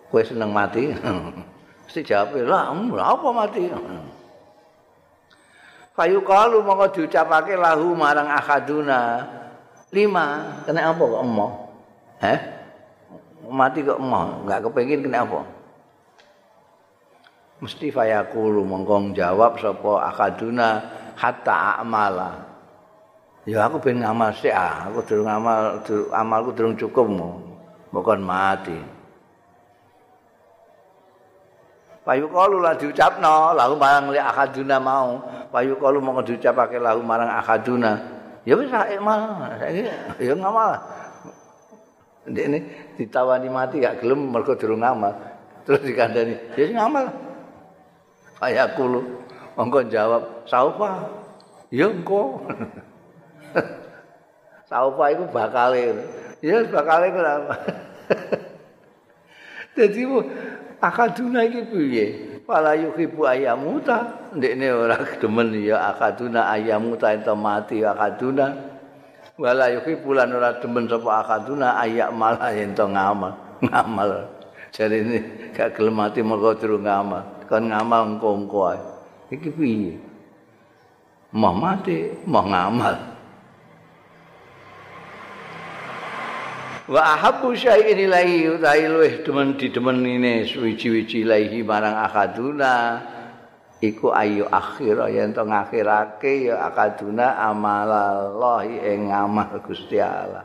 Kowe 0.08 0.22
seneng 0.24 0.50
mati? 0.50 0.88
Mesti 1.84 2.00
jawab 2.04 2.36
lah 2.48 2.72
apa 2.72 3.28
mati? 3.32 3.68
Kayu 5.92 6.22
kalu 6.22 6.62
mongko 6.62 6.94
diucapake 6.94 7.58
lahu 7.58 7.92
marang 7.92 8.30
akaduna 8.30 9.26
lima. 9.92 10.60
Kena 10.64 10.94
apa 10.94 11.02
kok 11.02 11.22
emoh? 11.26 11.52
Eh? 12.24 12.38
Mati 13.48 13.80
kok 13.80 14.00
mau, 14.00 14.44
enggak 14.44 14.68
kepengin 14.68 15.02
kena 15.04 15.24
apa? 15.24 15.40
Mesti 17.58 17.90
fayaqulu 17.90 18.62
mongkong 18.62 19.18
jawab 19.18 19.58
sapa 19.58 20.08
akaduna 20.14 20.68
hatta 21.18 21.82
amala. 21.82 22.47
Ya 23.48 23.64
aku 23.64 23.80
ben 23.80 24.04
ngamal 24.04 24.28
sik 24.36 24.52
ah, 24.52 24.92
aku 24.92 25.00
durung 25.08 25.24
ngamal, 25.24 25.80
amalku 26.12 26.52
durung 26.52 26.76
cukup 26.76 27.08
mau. 27.08 27.40
Bukan 27.88 28.20
mati. 28.20 28.76
Payu 32.04 32.28
kalu 32.28 32.60
lah 32.60 32.76
diucapno, 32.76 33.56
lalu 33.56 33.74
marang 33.80 34.12
li 34.12 34.20
akaduna 34.20 34.76
mau. 34.76 35.24
Payu 35.48 35.80
kalu 35.80 35.96
mau 35.96 36.20
diucapake 36.20 36.76
lahu 36.76 37.00
marang 37.00 37.32
akaduna. 37.40 37.96
Ya 38.44 38.52
wis 38.52 38.68
sak 38.68 38.92
mal, 39.00 39.48
saiki 39.56 39.88
ya 40.20 40.36
ngamal. 40.36 40.76
ini 42.28 42.60
ditawani 43.00 43.48
mati 43.48 43.80
gak 43.80 44.04
gelem 44.04 44.28
mergo 44.28 44.52
durung 44.60 44.84
ngamal. 44.84 45.16
Terus 45.64 45.84
dikandani, 45.88 46.36
"Ya 46.52 46.68
ngamal." 46.76 47.08
Kayak 48.40 48.76
kulo. 48.76 49.00
Monggo 49.56 49.84
jawab, 49.88 50.44
"Saufa." 50.44 51.08
Ya 51.72 51.88
engko. 51.88 52.44
Saufa 54.70 55.04
iku 55.14 55.24
bakale. 55.32 55.96
Ya 56.44 56.62
bakale 56.68 57.10
kenapa? 57.10 57.54
Dadi 59.78 60.02
akaduna 60.82 61.46
iki 61.46 61.62
piye? 61.70 62.06
Pala 62.44 62.74
yuhibu 62.74 63.28
ayamuta. 63.28 64.30
Ndekne 64.34 64.66
ora 64.72 64.96
demen 65.18 65.52
ya 65.58 65.92
akaduna 65.92 66.52
ayamuta 66.52 67.12
ento 67.14 67.34
mati 67.36 67.84
akaduna. 67.84 68.78
wala 69.38 69.70
yuhibulan 69.70 70.34
ora 70.34 70.58
demen 70.58 70.90
sapa 70.90 71.22
akaduna 71.22 71.78
ayak 71.78 72.10
malah 72.10 72.50
ento 72.50 72.90
ngamal 72.90 73.32
ngamal 73.62 74.26
jadi 74.74 74.98
ini 74.98 75.18
gak 75.54 75.78
gelem 75.78 75.94
mati 75.94 76.26
mergo 76.26 76.58
durung 76.58 76.82
ngamal 76.82 77.46
kon 77.46 77.70
ngamal 77.70 78.18
engko-engko 78.18 78.74
ae 78.74 78.82
iki 79.30 79.48
piye 79.54 79.94
mau 81.30 81.54
mati 81.54 82.18
mau 82.26 82.42
ngamal 82.42 82.98
wa 86.88 87.00
ahabbu 87.04 87.52
syai'in 87.52 88.08
ilaihi 88.08 88.48
utahi 88.56 88.88
luwih 88.88 89.20
demen 89.20 89.60
didemen 89.60 90.00
ini 90.08 90.48
suwi-wiji 90.48 91.28
ilaihi 91.28 91.60
marang 91.60 92.00
akaduna. 92.00 93.04
Iku 93.78 94.10
ayu 94.10 94.42
akhir 94.50 95.06
yen 95.14 95.30
to 95.30 95.46
ngakhirake 95.46 96.50
ya 96.50 96.66
akaduna 96.66 97.38
amalallahi 97.46 98.82
ing 98.82 99.14
amal 99.14 99.54
Gusti 99.62 100.02
Allah. 100.02 100.42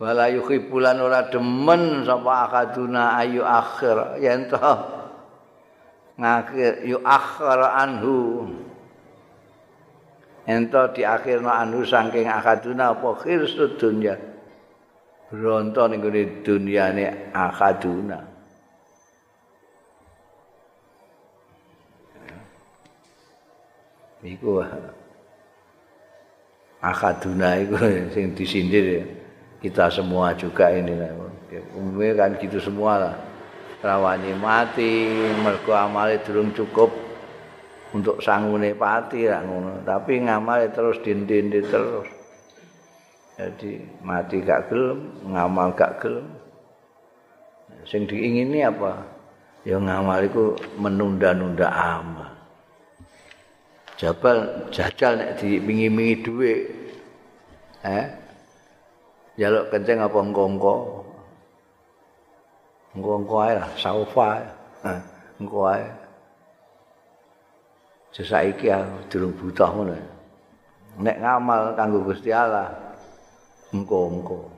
Wala 0.00 0.32
yuhibulan 0.32 0.96
ora 1.04 1.28
demen 1.28 2.08
sapa 2.08 2.48
akaduna 2.48 3.20
ayu 3.20 3.44
akhir 3.44 4.24
yen 4.24 4.48
to 4.48 4.56
ngakhir 6.16 6.88
yu 6.88 7.04
akhir 7.04 7.58
anhu 7.60 8.16
ento 10.48 10.82
di 10.96 11.04
akhirna 11.04 11.60
anhu 11.60 11.84
saking 11.84 12.24
akaduna 12.24 12.96
apa 12.96 13.08
khir 13.20 13.44
dunya? 13.76 14.16
Bronto 15.28 15.84
ning 15.92 16.00
gone 16.00 16.22
dunyane 16.40 17.28
akaduna 17.36 18.24
iku 24.24 24.64
akaduna 26.80 27.60
iku 27.60 27.76
sing 28.16 28.32
disindir 28.32 29.04
kita 29.60 29.92
semua 29.92 30.32
juga 30.32 30.72
ini 30.72 30.96
umumnya 31.76 32.24
kan 32.24 32.30
gitu 32.40 32.56
semua 32.62 32.92
lah. 32.96 33.16
Rawani 33.78 34.34
mati 34.34 35.06
mergo 35.38 35.70
amale 35.70 36.18
durung 36.26 36.50
cukup 36.50 37.07
untuk 37.92 38.20
sangune 38.20 38.76
pati 38.76 39.24
lah 39.28 39.40
ngono. 39.44 39.80
Tapi 39.84 40.20
ngamale 40.24 40.68
terus 40.72 41.00
dindindi 41.00 41.60
terus. 41.64 42.08
Jadi 43.38 43.78
mati 44.02 44.42
gak 44.42 44.66
gelem 44.68 45.14
ngamal 45.30 45.70
gak 45.78 46.02
gelem. 46.02 46.26
Sing 47.86 48.04
diingini 48.04 48.66
apa? 48.66 48.98
Ya 49.62 49.78
ngamal 49.78 50.26
iku 50.26 50.58
menunda-nunda 50.76 51.68
amal. 51.70 52.32
Jabal 53.98 54.68
jajal 54.70 55.18
nek 55.18 55.38
dimingi-mingi 55.42 56.14
dhuwit. 56.22 56.60
Eh? 57.86 58.06
Jaluk 59.38 59.70
kenceng 59.70 60.02
apa 60.02 60.18
engko-engko? 60.18 61.06
Engko-engko 62.98 63.34
ae 63.46 63.52
lah 63.54 63.70
saufa 63.78 64.42
engko 65.38 65.70
ae 65.70 65.86
sesaiki 68.12 68.72
durung 69.12 69.36
butuh 69.36 69.70
ngono. 69.72 69.96
Nek 70.98 71.16
ngamal 71.22 71.78
kanggo 71.78 72.02
Gusti 72.02 72.34
Allah 72.34 72.74
engko-engko 73.70 74.50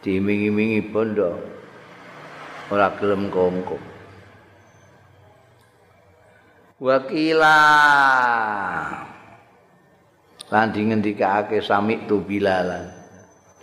dimingi-mingi 0.00 0.80
bondo 0.88 1.36
ora 2.72 2.88
gelem 2.96 3.28
engko-engko 3.28 3.76
wakila 6.80 7.58
lan 10.48 10.66
di 10.70 10.80
ngendikake 10.86 11.58
sami 11.64 12.04
tu 12.08 12.20
bilalan. 12.22 12.84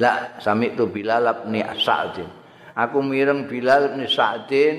La 0.02 0.42
sami 0.42 0.74
tu 0.74 0.90
bilal 0.90 1.46
ni 1.46 1.62
sa'din. 1.62 2.26
Aku 2.74 3.06
mireng 3.06 3.46
bilal 3.46 4.02
ni 4.02 4.10
sa'din. 4.10 4.76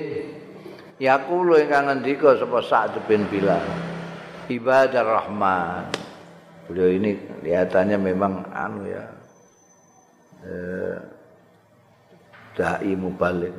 Ya 0.99 1.15
aku 1.15 1.47
lho 1.47 1.63
ingkang 1.63 1.87
ngendika 1.87 2.35
sapa 2.35 2.59
sa'd 2.59 2.99
bin 3.07 3.23
bilal 3.31 3.92
ibadah 4.49 5.03
rahman 5.03 5.87
beliau 6.67 6.89
ini 6.89 7.19
kelihatannya 7.39 7.97
memang 7.99 8.33
anu 8.51 8.81
ya 8.87 9.05
eh, 10.47 10.97
dai 12.57 12.93
mubalik 12.95 13.55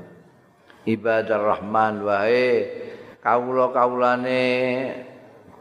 ibadah 0.84 1.38
rahman 1.40 2.04
wahai 2.04 2.68
kawula-kawulane 3.24 4.44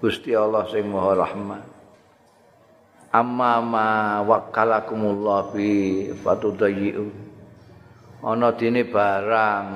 Gusti 0.03 0.35
Allah 0.35 0.67
sing 0.67 0.91
Maha 0.91 1.15
Rahman. 1.15 1.63
Amma 3.15 3.63
ma 3.63 3.87
wakkalakumullah 4.27 5.55
bi 5.55 6.11
fatudayyu. 6.11 7.07
Ana 8.19 8.51
dene 8.51 8.83
barang 8.83 9.67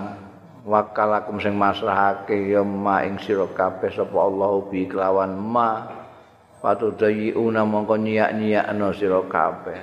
wakkalakum 0.68 1.39
sing 1.39 1.55
masrahake 1.55 2.36
ya 2.51 2.59
ma 2.59 3.07
ing 3.07 3.15
sira 3.24 3.47
kabeh 3.47 3.88
sapa 3.88 4.18
Allah 4.20 4.51
bi 4.68 4.84
kelawan 4.84 5.39
ma 5.39 5.88
fatudayyu 6.59 7.39
mongko 7.39 7.95
nyiak-nyiakno 7.95 8.91
sira 8.91 9.24
kabeh. 9.24 9.80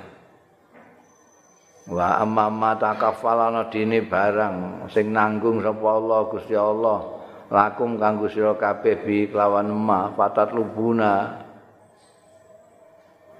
Wa 1.89 2.21
amma 2.21 2.53
ma 2.53 2.71
takafalana 2.77 3.73
dene 3.73 4.05
barang 4.05 4.85
sing 4.93 5.09
nanggung 5.09 5.65
sapa 5.65 5.87
Allah 5.89 6.19
Gusti 6.29 6.53
Allah. 6.53 7.15
lakum 7.45 8.01
kanggo 8.01 8.25
sira 8.25 8.57
kabeh 8.57 9.05
bi 9.05 9.29
kelawan 9.29 9.69
ma 9.69 10.09
patat 10.17 10.49
lubuna 10.49 11.45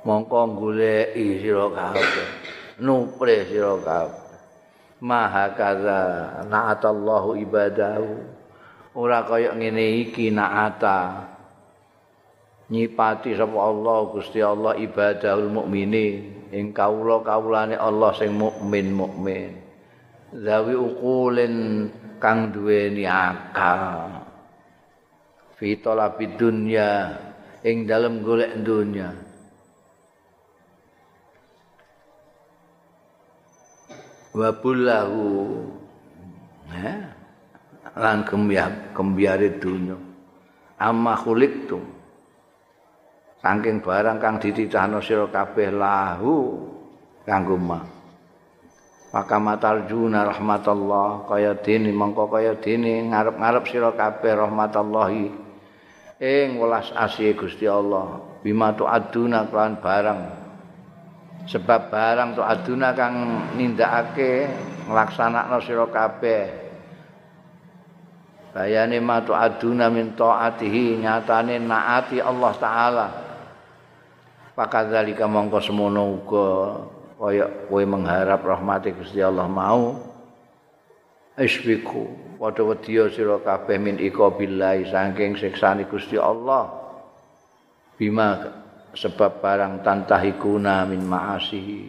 mongko 0.05 0.61
goleki 0.61 1.41
sira 1.41 1.65
kabeh 1.73 2.27
nupre 2.85 3.49
sira 3.49 3.73
kabeh 3.81 4.24
maha 5.03 5.51
kaza 5.55 6.01
na'atallahu 6.47 7.39
ibadahu. 7.41 8.09
Ora 8.95 9.27
kaya 9.27 9.51
ngene 9.51 10.07
iki 10.07 10.31
na'ata. 10.31 11.31
Nyipati 12.65 13.37
sapa 13.37 13.59
Allah 13.61 13.97
Gusti 14.09 14.41
Allah 14.41 14.73
ibadahul 14.79 15.53
mukminin 15.53 16.49
ing 16.49 16.73
kawula-kawulane 16.73 17.77
Allah 17.77 18.09
sing 18.17 18.33
mukmin 18.33 18.89
mukmin 18.89 19.65
zawi 20.33 20.73
uqulin 20.73 21.87
kang 22.17 22.49
duweni 22.49 23.05
akal. 23.05 24.25
Fi 25.55 25.79
talabid 25.79 26.35
dunya 26.35 27.15
ing 27.63 27.87
dalem 27.87 28.19
golek 28.25 28.59
dunya 28.59 29.24
wa 34.35 34.49
bullahu 34.51 35.23
ha 36.75 36.91
lan 37.95 38.27
kembiar 38.27 38.91
kembiare 38.91 39.55
dunya 39.55 39.95
amma 40.75 41.15
khuliqtum. 41.15 41.95
Saking 43.39 43.79
barang 43.79 44.17
kang 44.19 44.41
dititahno 44.41 44.99
sira 44.99 45.29
kabeh 45.29 45.69
lahu 45.71 46.65
kanggo 47.23 47.55
mah 47.55 47.95
maka 49.15 49.39
matal 49.39 49.87
juna 49.87 50.27
rahmatullah 50.27 51.23
kaya 51.23 51.55
dene 51.63 51.95
mongko 51.95 52.27
kaya 52.27 52.59
dene 52.59 52.99
ngarep-ngarep 53.07 53.63
sira 53.63 53.95
kabeh 53.95 54.35
rahmatullahi 54.35 55.31
ing 56.19 56.59
welas 56.59 56.91
asih 56.91 57.31
Gusti 57.31 57.63
Allah. 57.63 58.19
Bima 58.43 58.75
tu 58.75 58.83
aduna 58.83 59.47
kan 59.47 59.79
barang 59.79 60.44
sebab 61.45 61.93
barang 61.93 62.33
tu 62.33 62.41
aduna 62.41 62.97
kang 62.97 63.15
nindakake 63.53 64.49
nglaksanakno 64.89 65.57
sira 65.61 65.85
kabeh. 65.89 66.45
Bayane 68.55 68.97
matu 69.03 69.35
aduna 69.35 69.91
min 69.91 70.15
taatihi 70.15 71.03
nyatane 71.03 71.59
naati 71.59 72.23
Allah 72.23 72.53
taala. 72.55 73.07
Pakadzalika 74.55 75.27
mongko 75.27 75.59
semono 75.59 76.15
uga 76.15 76.47
kaya 77.19 77.45
kowe 77.67 77.83
mengharap 77.83 78.41
rahmati 78.47 78.95
Gusti 78.95 79.19
Allah 79.19 79.45
mau. 79.51 79.99
Isbiku 81.35 82.07
padha 82.39 82.63
wedya 82.63 83.11
sira 83.11 83.43
kabeh 83.43 83.75
min 83.75 83.99
iqabillahi 83.99 84.87
saking 84.87 85.35
siksane 85.35 85.83
Gusti 85.91 86.15
Allah. 86.15 86.71
Bima 87.99 88.63
sebab 88.95 89.43
barang 89.43 89.83
tantahikuna 89.83 90.87
min 90.87 91.03
ma'asihi 91.03 91.83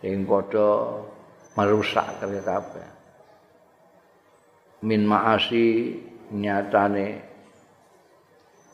sing 0.00 0.24
padha 0.24 1.04
merusak 1.54 2.24
kabeh 2.24 2.88
min 4.88 5.04
ma'asi 5.04 5.94
nyatane 6.32 7.08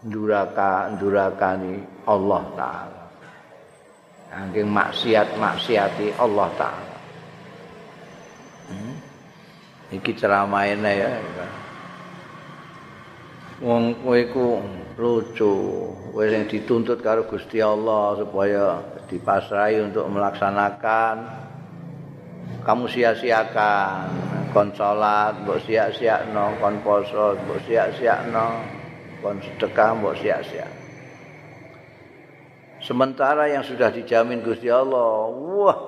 duraka 0.05 0.95
durakani 0.97 1.83
Allah 2.07 2.43
taala 2.55 3.05
saking 4.35 4.67
maksiat-maksiati 4.67 6.19
Allah 6.19 6.49
taala. 6.59 6.99
Hmm. 8.67 8.95
Iki 9.95 10.13
ceramahane 10.19 10.93
ya. 10.99 11.11
Wong 13.63 13.95
kowe 14.03 14.19
iku 14.19 14.59
lucu, 14.95 15.55
kowe 16.15 16.25
sing 16.31 16.47
dituntut 16.47 17.03
karo 17.03 17.27
Gusti 17.27 17.59
Allah 17.59 18.15
supaya 18.15 18.79
dipasrahi 19.11 19.83
untuk 19.91 20.07
melaksanakan. 20.07 21.17
Kamu 22.63 22.87
sia-siakan. 22.89 24.25
Kon 24.55 24.71
salat 24.73 25.43
mbok 25.43 25.59
sia-siakno. 25.67 26.57
Kon 26.63 26.79
poso 26.81 27.35
mbok 27.35 27.59
sia-siakno. 27.67 28.47
Kon 29.19 29.37
sedekah 29.43 29.91
mbok 29.99 30.15
sia-siakno 30.17 30.85
Sementara 32.85 33.49
yang 33.49 33.65
sudah 33.65 33.89
dijamin 33.89 34.45
Gusti 34.45 34.69
Allah, 34.69 35.33
wah, 35.33 35.79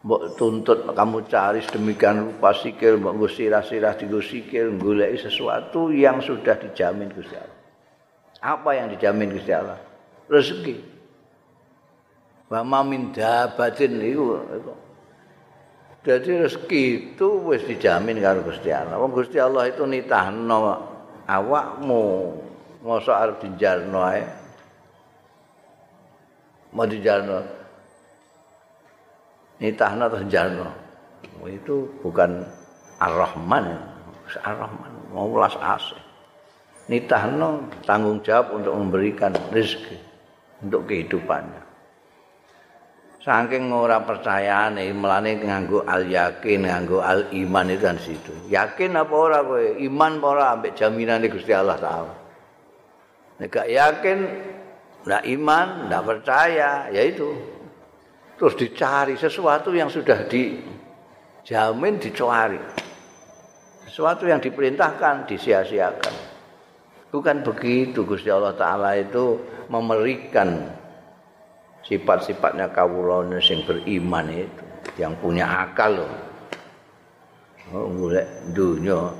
mbok 0.00 0.32
tuntut 0.40 0.88
kamu 0.96 1.28
cari 1.28 1.60
sedemikian 1.60 2.24
rupa 2.24 2.56
sikil, 2.56 2.96
mbok 2.96 3.28
sirah-sirah 3.28 3.92
di 4.00 4.08
sikil, 4.08 4.80
ngulai 4.80 5.20
sesuatu 5.20 5.92
yang 5.92 6.24
sudah 6.24 6.56
dijamin 6.56 7.12
Gusti 7.12 7.36
Allah. 7.36 7.57
Apa 8.38 8.70
yang 8.78 8.92
dijamin 8.94 9.34
Gusti 9.34 9.50
Allah? 9.50 9.78
Rezeki. 10.30 10.76
Wa 12.48 12.62
ma 12.62 12.80
min 12.86 13.10
dabatin 13.10 13.98
itu. 13.98 14.24
Jadi 16.06 16.30
rezeki 16.46 16.82
itu 17.14 17.28
wis 17.50 17.66
dijamin 17.66 18.22
karo 18.22 18.46
Gusti 18.46 18.70
Allah. 18.70 18.96
Wong 18.96 19.12
Gusti 19.12 19.36
Allah 19.36 19.66
itu 19.68 19.82
nitahno 19.84 20.78
awakmu 21.28 22.02
mosok 22.80 23.16
arep 23.16 23.36
dijalno 23.42 24.00
ae. 24.06 24.22
mau 26.72 26.84
dijalno 26.84 27.40
nitahno 29.56 30.04
terus 30.12 30.26
jalno 30.28 30.68
itu 31.48 31.88
bukan 32.04 32.44
ar-rahman 33.00 33.80
ar-rahman 34.44 34.92
mau 35.10 35.32
welas 35.32 35.56
asih 35.56 35.98
nitahno 36.88 37.68
tanggung 37.84 38.24
jawab 38.24 38.56
untuk 38.56 38.74
memberikan 38.74 39.36
rezeki 39.52 39.96
untuk 40.64 40.88
kehidupannya. 40.88 41.68
Saking 43.20 43.68
ora 43.76 44.00
percayane 44.00 44.88
melane 44.96 45.36
nganggo 45.36 45.84
al 45.84 46.08
yakin 46.08 46.64
nganggo 46.64 47.04
al 47.04 47.28
iman 47.36 47.66
itu 47.68 47.84
kan 47.84 47.98
situ. 48.00 48.32
Yakin 48.48 48.96
apa 48.96 49.14
ora 49.14 49.44
kowe? 49.44 49.76
Iman 49.76 50.16
apa 50.16 50.26
ora? 50.32 50.44
Ambek 50.56 50.72
jaminan 50.72 51.28
Gusti 51.28 51.52
Allah 51.52 51.76
taala 51.76 52.14
nek 53.38 53.54
gak 53.54 53.68
yakin 53.70 54.18
ndak 55.06 55.22
iman 55.30 55.86
ndak 55.86 56.02
percaya 56.02 56.90
ya 56.90 57.02
itu. 57.04 57.30
Terus 58.38 58.54
dicari 58.54 59.18
sesuatu 59.18 59.74
yang 59.74 59.90
sudah 59.90 60.30
dijamin 60.30 61.98
dicari 61.98 62.58
sesuatu 63.90 64.30
yang 64.30 64.38
diperintahkan 64.38 65.26
disia-siakan 65.26 66.27
bukan 67.08 67.44
begitu 67.44 68.04
Gusti 68.04 68.28
Allah 68.28 68.54
taala 68.56 68.96
itu 68.96 69.40
memberikan 69.68 70.68
sifat-sifatnya 71.84 72.68
kawulane 72.72 73.40
sing 73.40 73.64
beriman 73.64 74.28
itu 74.28 74.64
yang 75.00 75.16
punya 75.20 75.46
akal 75.46 76.04
loh. 76.04 76.12
Oh, 77.68 78.08
dunia. 78.56 79.12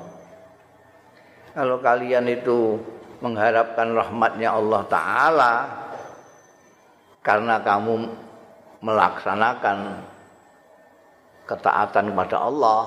Kalau 1.53 1.77
kalian 1.85 2.25
itu 2.33 2.81
mengharapkan 3.21 3.93
rahmatnya 3.93 4.57
Allah 4.57 4.83
Ta'ala 4.89 5.53
karena 7.21 7.61
kamu 7.61 8.09
melaksanakan 8.81 10.07
ketaatan 11.45 12.15
kepada 12.15 12.37
Allah 12.47 12.81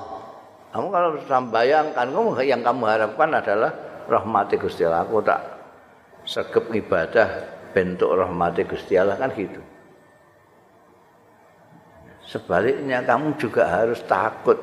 kamu 0.72 0.86
kalau 0.88 1.10
bayangkan 1.52 2.06
kamu 2.08 2.30
yang 2.48 2.64
kamu 2.64 2.82
harapkan 2.88 3.28
adalah 3.28 3.70
rahmati 4.08 4.56
Gusti 4.58 4.86
Allah 4.86 5.04
aku 5.04 5.22
tak 5.22 5.40
segep 6.26 6.64
ibadah 6.74 7.28
bentuk 7.74 8.10
rahmati 8.14 8.62
Gusti 8.66 8.94
Allah 8.96 9.18
kan 9.18 9.30
gitu 9.34 9.62
Sebaliknya 12.32 13.04
kamu 13.04 13.36
juga 13.36 13.68
harus 13.68 14.00
takut 14.08 14.56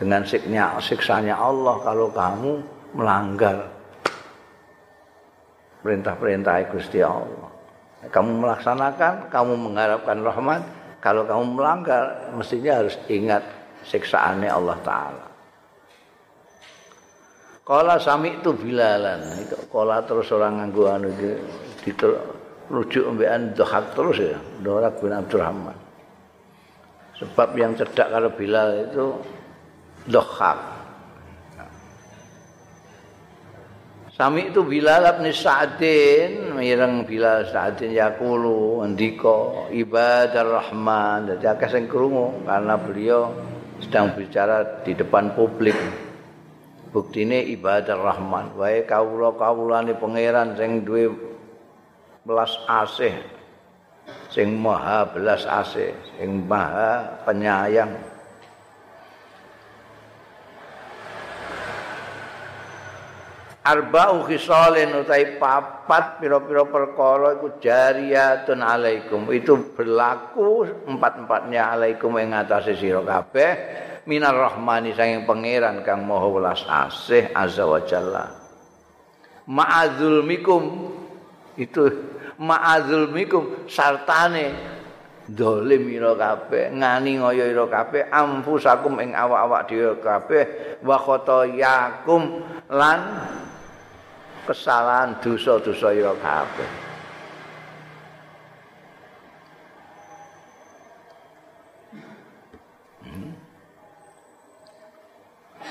dengan 0.00 0.24
siknya, 0.24 0.80
siksanya 0.80 1.36
Allah 1.36 1.76
kalau 1.84 2.08
kamu 2.08 2.64
melanggar 2.96 3.68
perintah-perintah 5.84 6.64
Gusti 6.72 7.04
Allah. 7.04 7.52
Kamu 8.08 8.40
melaksanakan, 8.40 9.28
kamu 9.28 9.52
mengharapkan 9.68 10.16
rahmat. 10.24 10.62
Kalau 11.04 11.28
kamu 11.28 11.60
melanggar, 11.60 12.32
mestinya 12.32 12.80
harus 12.80 12.96
ingat 13.10 13.44
siksaannya 13.84 14.48
Allah 14.48 14.78
Ta'ala. 14.80 15.27
Kala 17.68 18.00
sami 18.00 18.32
itu 18.32 18.56
bilalan. 18.56 19.20
Kala 19.68 20.00
terus 20.08 20.32
orang 20.32 20.64
nganggu 20.64 20.88
anu 20.88 21.12
rujuk 22.72 23.04
ambekan 23.04 23.52
dohak 23.52 23.92
terus 23.92 24.16
ya. 24.24 24.40
Dohak 24.64 25.04
bin 25.04 25.12
Abdurrahman. 25.12 25.76
Sebab 27.20 27.52
yang 27.60 27.76
cerdak 27.76 28.08
kalau 28.08 28.32
Bilal 28.32 28.88
itu 28.88 29.06
dohak. 30.08 30.80
Sami 34.16 34.48
itu 34.48 34.64
Bilal 34.64 35.04
bin 35.20 35.28
Sa'din, 35.30 36.56
mireng 36.56 37.04
Bilal 37.04 37.52
Sa'din 37.52 37.92
yakulu 37.92 38.80
andika 38.80 39.68
ibadah 39.68 40.40
rahman. 40.40 41.36
Jadi 41.36 41.44
akeh 41.44 41.68
sing 41.68 41.84
krungu 41.84 42.48
karena 42.48 42.80
beliau 42.80 43.28
sedang 43.82 44.16
bicara 44.16 44.80
di 44.82 44.96
depan 44.96 45.36
publik. 45.36 46.07
Buktine 46.88 47.44
ibadah 47.52 48.00
rahman. 48.00 48.56
Wae 48.56 48.88
kawula-kawulane 48.88 49.92
pangeran 50.00 50.56
sing 50.56 50.88
duwe 50.88 51.12
belas 52.24 52.52
asih 52.64 53.12
sing 54.32 54.56
maha 54.56 55.04
belas 55.12 55.44
asih 55.44 55.92
sing 56.16 56.48
maha 56.48 57.20
penyayang. 57.28 57.92
Arba'u 63.68 64.24
khisalin 64.24 64.96
utai 65.04 65.36
papat 65.36 66.24
pira-pira 66.24 66.64
perkara 66.64 67.36
iku 67.36 67.60
jariyatun 67.60 68.64
alaikum. 68.64 69.28
Itu 69.28 69.76
berlaku 69.76 70.64
empat-empatnya 70.88 71.76
alaikum 71.76 72.16
ing 72.16 72.32
atase 72.32 72.72
sira 72.80 73.04
kabeh 73.04 73.84
minar 74.08 74.32
rahmani 74.32 74.96
saking 74.96 75.28
pangeran 75.28 75.84
kang 75.84 76.08
maha 76.08 76.26
welas 76.32 76.64
asih 76.64 77.28
azza 77.36 77.68
wa 77.68 77.80
jalla. 77.84 78.24
Ma'adzulmikum 79.44 80.62
itu 81.60 81.84
ma'adzulmikum 82.40 83.68
sartane 83.68 84.56
dolim 85.28 85.92
ira 85.92 86.16
kabeh 86.16 86.72
ngani 86.72 87.20
ngoyo 87.20 87.44
ira 87.52 87.68
kabeh 87.68 88.08
amfusakum 88.08 88.96
ing 89.04 89.12
awak-awak 89.12 89.68
dhewe 89.68 90.00
kabeh 90.00 90.44
wa 90.80 90.96
khotoyakum 90.96 92.40
lan 92.72 93.00
kesalahan 94.48 95.20
dosa-dosa 95.20 95.92
ira 95.92 96.16
kabeh 96.16 96.87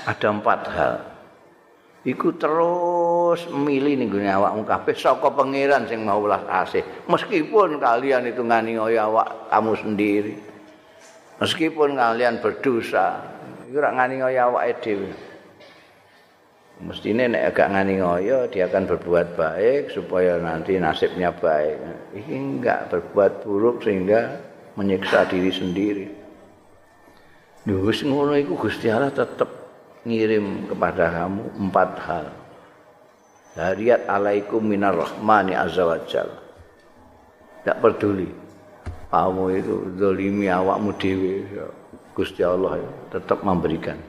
ada 0.08 0.28
empat 0.32 0.62
hal. 0.72 0.96
Iku 2.08 2.40
terus 2.40 3.52
milih 3.52 4.00
ning 4.00 4.08
gone 4.08 4.32
awakmu 4.32 4.64
kabeh 4.64 4.96
saka 4.96 5.28
pangeran 5.28 5.92
sing 5.92 6.08
mau 6.08 6.24
welas 6.24 6.40
asih. 6.48 6.80
Meskipun 7.12 7.84
kalian 7.84 8.32
itu 8.32 8.48
nganiaya 8.48 9.12
awak 9.12 9.52
kamu 9.52 9.74
sendiri. 9.76 10.34
Meskipun 11.44 12.00
kalian 12.00 12.40
berdosa 12.40 13.20
iku 13.68 13.84
ora 13.84 13.92
nganiaya 13.92 14.48
awake 14.48 14.80
dhewe. 14.80 15.12
Mestine 16.78 17.28
nek 17.28 17.52
agak 17.52 17.76
nganiaya 17.76 18.48
dia 18.48 18.72
akan 18.72 18.88
berbuat 18.88 19.36
baik 19.36 19.92
supaya 19.92 20.40
nanti 20.40 20.80
nasibnya 20.80 21.36
baik. 21.36 21.76
Ini 22.16 22.36
enggak 22.40 22.88
berbuat 22.88 23.44
buruk 23.44 23.84
sehingga 23.84 24.40
menyiksa 24.80 25.28
diri 25.28 25.52
sendiri. 25.52 26.08
Duh, 27.68 27.84
ngono 27.84 28.32
iku 28.40 28.56
Gusti 28.56 28.88
Allah 28.88 29.12
tetep 29.12 29.57
ngirim 30.08 30.72
kepada 30.72 31.12
kamu 31.12 31.44
empat 31.68 31.92
hal. 32.08 32.26
Dariyat 33.60 34.08
alaikum 34.08 34.64
minar 34.64 34.96
rahmani 34.96 35.52
azza 35.52 35.84
wa. 35.84 36.00
Tidak 36.00 37.78
peduli. 37.84 38.32
Kamu 39.12 39.44
itu 39.52 39.76
zolimi 40.00 40.48
awakmu 40.48 40.96
dewi. 40.96 41.44
Gusti 42.16 42.42
Allah 42.42 42.82
tetap 43.12 43.44
memberikan. 43.44 44.00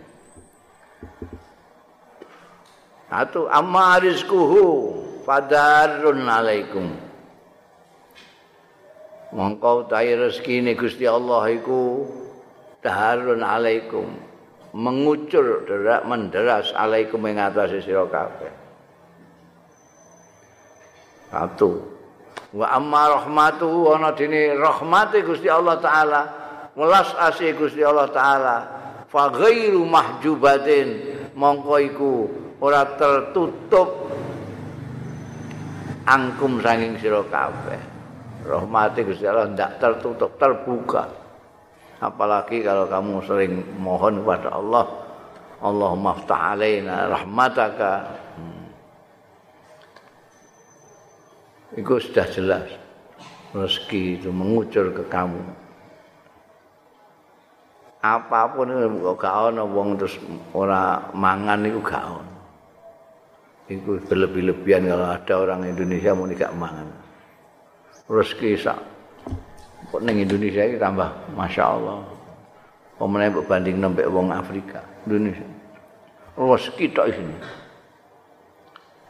Atau 3.08 3.48
amma 3.48 3.98
rizkuhu 3.98 4.64
fadarun 5.24 6.28
alaikum. 6.28 6.86
Mongkau 9.28 9.84
tahi 9.88 10.16
rezeki 10.16 10.72
Gusti 10.72 11.04
Allah 11.04 11.44
iku 11.52 12.04
daharun 12.80 13.44
alaikum. 13.44 14.27
Mengucur 14.78 15.66
derak 15.66 16.06
menderas 16.06 16.70
alaikum 16.70 17.26
ing 17.26 17.42
atase 17.42 17.82
sira 17.82 18.06
kabeh. 18.06 18.52
Satu. 21.34 21.82
Wa 22.54 22.78
amma 22.78 23.18
rahmatuhu 23.18 23.98
ana 23.98 24.14
dene 24.14 24.54
rahmate 24.54 25.26
Gusti 25.26 25.50
Allah 25.50 25.82
taala, 25.82 26.22
welas 26.78 27.10
asih 27.18 27.58
Gusti 27.58 27.82
Allah 27.82 28.08
taala, 28.14 28.56
fa 29.10 29.28
ghairu 29.34 29.82
mahjubatin 29.82 30.88
mongko 31.34 31.74
iku 31.82 32.12
ora 32.62 32.86
tertutup 32.94 34.08
angkum 36.06 36.62
sanging 36.62 36.96
sira 37.02 37.26
kabeh. 37.26 37.82
Rahmate 38.46 39.02
Gusti 39.02 39.26
Allah 39.26 39.50
ndak 39.50 39.82
tertutup, 39.82 40.38
terbuka. 40.38 41.17
Apalagi 41.98 42.62
kalau 42.62 42.86
kamu 42.86 43.14
sering 43.26 43.52
mohon 43.78 44.22
kepada 44.22 44.54
Allah 44.54 44.86
Allahumma 45.58 46.14
ftah 46.14 46.54
alaina 46.54 47.10
rahmataka. 47.10 47.92
Hmm. 48.38 48.66
itu 51.74 51.94
sudah 51.98 52.26
jelas 52.30 52.66
rezeki 53.50 54.22
itu 54.22 54.30
mengucur 54.30 54.94
ke 54.94 55.04
kamu. 55.10 55.42
Apapun 57.98 58.70
itu 58.70 59.10
gak 59.18 59.34
ada 59.50 59.66
wong 59.66 59.98
terus 59.98 60.14
ora 60.54 61.10
mangan 61.10 61.66
itu 61.66 61.82
gak 61.82 62.06
ada 62.06 62.38
itu 63.68 64.00
berlebih-lebihan 64.08 64.88
kalau 64.88 65.08
ada 65.12 65.34
orang 65.36 65.60
Indonesia 65.68 66.16
mau 66.16 66.24
gak 66.30 66.56
mangan. 66.56 66.88
Rezeki 68.08 68.50
sak 68.56 68.78
kok 69.88 70.00
ning 70.04 70.20
Indonesia 70.20 70.62
iki 70.68 70.76
tambah 70.76 71.08
masyaallah 71.32 72.18
Pemene 72.98 73.30
mbok 73.30 73.46
banding 73.46 73.78
nembek 73.78 74.10
wong 74.10 74.34
Afrika, 74.34 74.82
Indonesia. 75.06 75.46
Rezeki 76.34 76.90
tok 76.90 77.06
isine. 77.14 77.38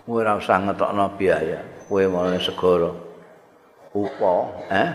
Ora 0.05 0.37
usah 0.37 0.61
ngetokno 0.61 1.09
biaya, 1.17 1.65
kowe 1.89 2.05
mau 2.05 2.29
segara. 2.37 2.93
Upo, 3.97 4.33
eh? 4.69 4.93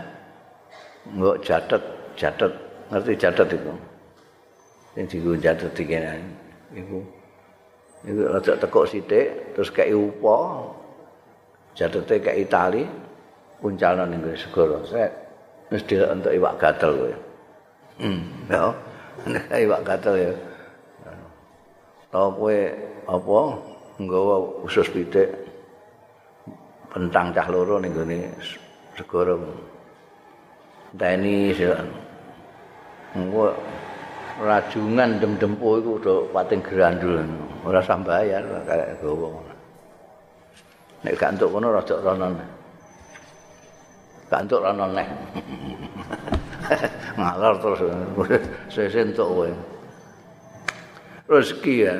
Mbok 1.09 1.41
jatet, 1.41 1.81
jatet, 2.13 2.53
ngerti 2.93 3.13
jatet 3.17 3.49
itu. 3.57 3.73
Sing 4.93 5.09
digo 5.09 5.33
jatet 5.41 5.73
dikene 5.73 6.21
iku. 6.77 7.01
Iku 8.05 8.21
rada 8.29 8.53
teko 8.61 8.85
sithik 8.85 9.57
terus 9.57 9.73
kei 9.73 9.89
upo. 9.89 10.69
Jatete 11.73 12.21
kei 12.21 12.45
Itali, 12.45 12.85
puncalno 13.57 14.05
ning 14.05 14.21
segara. 14.37 14.85
Set. 14.85 15.22
Wis 15.71 15.83
dilek 15.87 16.09
entuk 16.11 16.33
iwak 16.35 16.55
gatel 16.59 16.91
kowe. 16.97 17.13
Hmm, 18.01 18.19
ya. 18.49 18.73
Nek 19.29 19.59
iwak 19.63 19.81
gatel 19.85 20.15
ya. 20.17 20.33
Tau 22.11 22.29
kowe 22.33 22.57
apa 23.07 23.39
nggawa 24.01 24.35
usus 24.65 24.89
pitik 24.89 25.29
pentang 26.93 27.33
cah 27.33 27.47
loro 27.49 27.77
ning 27.79 27.93
gone 27.93 28.19
segara. 28.97 29.37
Dani 30.93 31.53
silan. 31.53 31.89
Engko 33.13 33.53
rajungan 34.41 35.21
dem-dempo 35.21 35.77
iku 35.77 35.91
udah 36.01 36.17
pating 36.33 36.61
gerandul. 36.61 37.21
Ora 37.65 37.81
sambayar 37.81 38.41
kaya 38.65 38.93
gawa. 39.01 39.41
Nek 41.03 41.13
gak 41.19 41.35
entuk 41.37 41.49
kono 41.49 41.73
rada 41.73 41.95
rono. 41.99 42.27
Gak 44.33 44.49
entuk 44.49 44.65
rono 44.65 44.89
neh. 44.89 45.05
ngalor 47.13 47.53
terus. 47.61 47.85
Sese 48.65 49.05
entuk 49.05 49.29
kowe. 49.29 49.49
Rezeki 51.29 51.75
ya. 51.85 51.93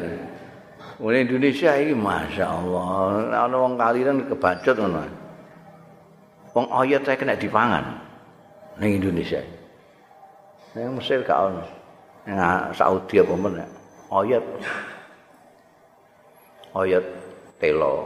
Mulai 0.97 1.25
Indonesia 1.29 1.73
ini 1.77 1.93
Masya 1.97 2.45
Allah 2.47 3.25
Ada 3.33 3.53
orang 3.53 3.77
kalian 3.77 4.17
kebacut 4.33 4.75
ngono. 4.77 5.05
Wong 6.53 6.69
ayat 6.69 7.01
saya 7.01 7.17
kena 7.17 7.33
dipangan 7.33 7.97
Ini 8.77 9.01
Indonesia. 9.01 9.41
Ini 10.77 10.89
Mesir 10.93 11.25
gak 11.25 11.33
ada 11.33 11.65
Ini 12.29 12.73
Saudi 12.77 13.17
apa 13.21 13.33
mana 13.33 13.65
Ayat 14.13 14.45
Ayat 16.77 17.05
telo 17.57 18.05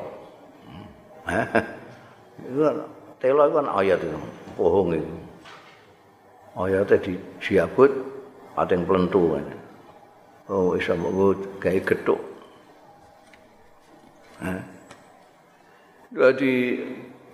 Telo 3.18 3.50
itu 3.50 3.54
kan 3.58 3.68
ayat 3.74 4.00
itu 4.02 4.20
Pohong 4.58 4.94
itu. 4.94 5.16
Ayate 6.58 6.96
di 7.02 7.14
siabut 7.38 7.90
pating 8.58 8.82
plentu 8.86 9.38
oh 10.50 10.74
isa 10.74 10.98
mbok 10.98 11.62
gawe 11.62 11.80
gethuk 11.86 12.18
jadi 16.14 16.54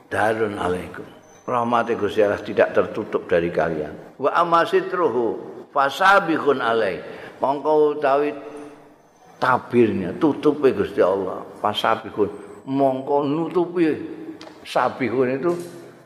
darun 0.08 0.58
alaikum. 0.58 1.06
Rahmat 1.44 1.92
Gusti 2.00 2.24
Allah 2.24 2.40
tidak 2.40 2.72
tertutup 2.72 3.28
dari 3.28 3.52
kalian. 3.52 4.16
Wa 4.16 4.32
amasitruhu 4.42 5.40
fasabihun 5.76 6.64
alai 6.64 7.04
mongko 7.44 8.00
utawi 8.00 8.32
tabirnya 9.44 10.16
tutupe 10.16 10.72
Gusti 10.72 11.04
Allah. 11.04 11.44
Fasabihun 11.60 12.32
mongko 12.64 13.28
nutupi 13.28 13.92
sabihun 14.64 15.40
itu 15.40 15.52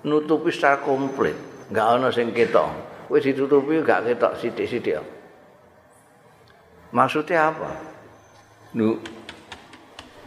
nutupi 0.05 0.53
secara 0.53 0.81
komplit 0.81 1.33
enggak 1.69 1.87
ana 1.97 2.09
sing 2.13 2.33
ketok 2.33 2.87
wis 3.07 3.23
ditutupi 3.23 3.79
gak 3.83 4.03
ketok 4.03 4.35
sithik-sithik. 4.39 4.99
Maksudnya 6.91 7.51
apa? 7.51 7.71
Nu 8.75 8.99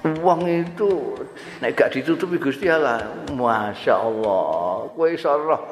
uang 0.00 0.48
itu 0.48 1.16
nek 1.60 1.76
gak 1.76 1.92
ditutupi 1.92 2.40
Gusti 2.40 2.72
Allah, 2.72 3.04
Masya 3.32 3.94
Allah, 4.00 4.88
kowe 4.96 5.08
iso 5.08 5.28
roh 5.36 5.62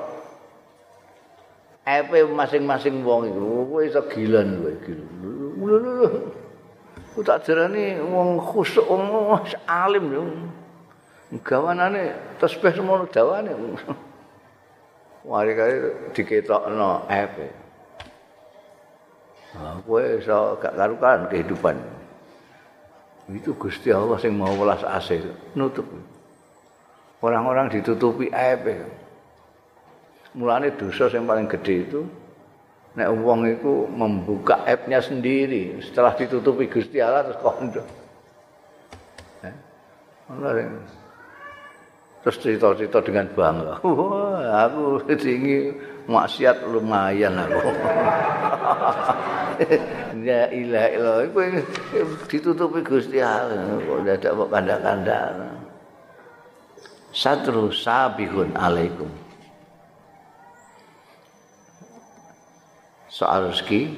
epe 1.88 2.20
masing-masing 2.28 3.00
wong 3.00 3.32
iku, 3.32 3.64
kowe 3.64 3.80
iso 3.80 4.04
gilan 4.12 4.60
kowe 4.60 4.72
gila. 4.84 6.08
Ku 7.16 7.24
tak 7.24 7.48
jerani 7.48 7.96
wong 8.04 8.36
khusuk 8.36 8.84
wong 8.84 9.40
alim 9.64 10.06
yo. 10.12 10.22
Gawanane 11.28 12.36
tasbih 12.40 12.72
semono 12.72 13.04
dawane. 13.04 13.52
mari 15.28 15.52
kaya 15.52 15.76
diketokno. 16.16 17.04
Nah, 19.48 19.80
kowe 19.84 20.02
iso 20.20 20.56
gak 20.60 20.76
karukan 20.76 21.28
kehidupan. 21.28 21.76
Itu 23.28 23.52
Gusti 23.60 23.92
Allah 23.92 24.16
sing 24.16 24.32
mau 24.32 24.52
welas 24.56 24.80
asih 24.84 25.20
nutup. 25.52 25.84
Orang-orang 27.20 27.68
ditutupi 27.68 28.32
epe. 28.32 28.88
Mulane 30.32 30.72
dosa 30.76 31.12
yang 31.12 31.28
paling 31.28 31.48
gede 31.48 31.88
itu 31.88 32.00
nek 32.96 33.08
wong 33.20 33.48
iku 33.58 33.86
membuka 33.88 34.64
app-nya 34.64 35.00
sendiri 35.04 35.80
setelah 35.84 36.16
ditutupi 36.16 36.72
Gusti 36.72 37.00
Allah 37.04 37.28
terus 37.28 37.40
kondo. 37.40 37.82
Eh? 39.44 39.54
Terus 42.22 42.36
cerita-cerita 42.42 42.98
dengan 43.04 43.26
bangga. 43.32 43.74
Wah, 43.86 44.66
aku 44.66 45.02
tinggi 45.14 45.72
maksiat 46.08 46.66
lumayan 46.66 47.36
aku. 47.36 47.68
ya 50.28 50.50
ilah 50.52 50.86
ilah, 50.92 51.16
itu 51.24 51.40
ditutupi 52.28 52.80
Gusti 52.82 53.20
Allah. 53.20 53.80
Kok 53.80 53.98
ada 54.04 54.28
kok 54.32 54.48
kanda-kanda. 54.50 55.20
Satru 57.12 57.72
sabihun 57.72 58.52
alaikum. 58.56 59.08
Soal 63.08 63.50
rezeki 63.50 63.96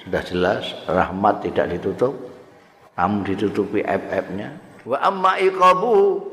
sudah 0.00 0.22
jelas 0.24 0.64
rahmat 0.88 1.44
tidak 1.44 1.76
ditutup, 1.76 2.16
namun 2.96 3.22
ditutupi 3.22 3.84
aib-aibnya. 3.84 4.56
Wa 4.88 4.96
amma 5.04 5.36
iqabu 5.36 6.24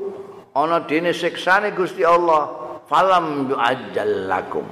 ana 0.58 0.82
dene 0.82 1.14
siksane 1.14 1.70
Gusti 1.78 2.02
Allah 2.02 2.50
falam 2.90 3.46
yu'ajjal 3.52 4.26
lakum. 4.26 4.66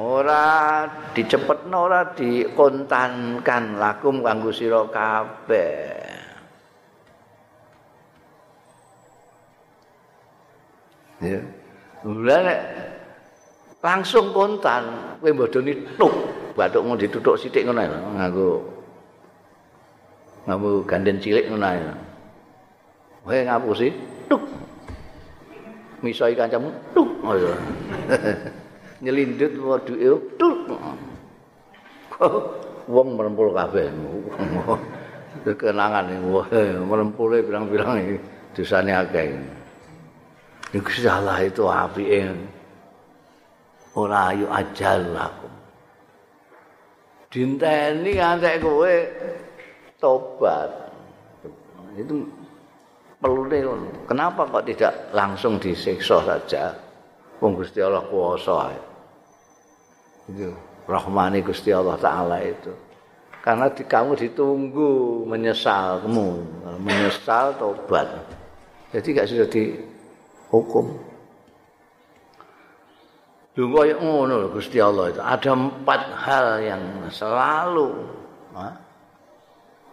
Ora 0.00 0.88
dicepetno 1.12 1.76
ora 1.84 2.16
dikontankan 2.16 3.76
lakum 3.76 4.24
kanggo 4.24 4.48
sira 4.48 4.88
kabeh. 4.88 6.00
Ya. 11.22 11.38
Mulane 12.02 12.54
langsung 13.78 14.34
kontan 14.34 15.14
kowe 15.22 15.30
bodoni 15.30 15.70
tuk 15.94 16.10
bathuk 16.58 16.82
mau 16.82 16.98
ditutuk 16.98 17.38
sithik 17.38 17.62
ngono 17.62 17.82
nganggo 18.18 18.50
nganggo 20.50 20.70
ganden 20.82 21.22
cilik 21.22 21.46
ngono 21.46 21.70
Wae 23.22 23.46
ngapusi, 23.46 23.88
tuk. 24.26 24.42
Misoi 26.02 26.34
kancamu, 26.34 26.74
tuk. 26.90 27.06
Oh, 27.22 27.38
Nyelindut 29.02 29.54
waduke, 29.62 30.06
tuk. 30.34 30.58
Wong 32.90 33.08
merempul 33.14 33.54
kabeh. 33.54 33.86
Kenangan 35.60 36.12
iki, 36.12 36.60
merempule 36.82 37.40
pirang-pirang 37.46 37.98
iki 38.02 38.16
dosane 38.58 38.92
akeh. 38.92 39.38
Iku 40.72 40.92
salah 40.98 41.38
itu 41.40 41.64
apike. 41.68 42.32
Ora 43.92 44.32
ayu 44.32 44.48
ajal 44.48 45.12
aku. 45.14 45.48
Dinteni 47.32 48.16
ngantek 48.16 48.60
kowe 48.60 48.96
tobat. 50.00 50.68
Itu 51.96 52.24
perlu 53.22 53.46
kenapa 54.10 54.50
kok 54.50 54.66
tidak 54.66 55.14
langsung 55.14 55.62
disiksa 55.62 56.18
saja? 56.26 56.74
Wong 57.38 57.54
Gusti 57.54 57.78
Allah 57.78 58.02
kuasa 58.10 58.74
itu 60.30 60.50
rahmani 60.86 61.42
Gusti 61.42 61.70
Allah 61.74 61.98
taala 61.98 62.38
itu. 62.42 62.72
Karena 63.42 63.66
di, 63.66 63.82
kamu 63.82 64.14
ditunggu 64.14 65.22
menyesal 65.26 66.06
kamu 66.06 66.26
menyesal 66.78 67.58
tobat. 67.58 68.06
Jadi 68.94 69.08
gak 69.18 69.28
sudah 69.28 69.48
dihukum. 69.50 70.86
Dungo 73.52 73.82
yang 73.84 74.00
ngono 74.00 74.48
Gusti 74.54 74.78
Allah 74.78 75.10
itu. 75.10 75.20
Ada 75.20 75.50
empat 75.52 76.02
hal 76.22 76.46
yang 76.62 76.82
selalu 77.10 77.90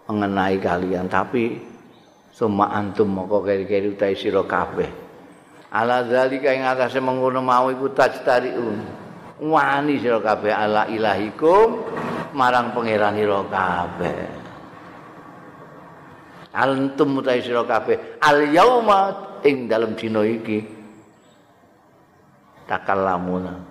mengenai 0.05 0.61
kalian. 0.61 1.09
Tapi 1.09 1.57
summa 2.39 2.71
antum 2.71 3.11
moko 3.11 3.43
keri-keri 3.43 3.91
utai 3.91 4.15
sira 4.15 4.47
kabeh. 4.47 4.87
Ala 5.75 6.07
zalika 6.07 6.55
ing 6.55 6.63
atase 6.63 7.03
mengono 7.03 7.43
mau 7.43 7.67
iku 7.67 7.91
tajtariun 7.91 8.79
wani 9.43 9.99
sira 9.99 10.23
kabeh 10.23 10.55
ala 10.55 10.87
ilahikum 10.87 11.83
marang 12.31 12.71
pangeran 12.71 13.19
sira 13.19 13.43
kabeh. 13.43 14.23
Antum 16.55 17.19
utahe 17.19 17.43
sira 17.43 17.67
kabeh. 17.67 18.23
Al 18.23 18.47
yauma 18.55 18.99
ing 19.43 19.67
dalem 19.67 19.99
dina 19.99 20.23
iki. 20.23 20.79
Takalamuna 22.63 23.68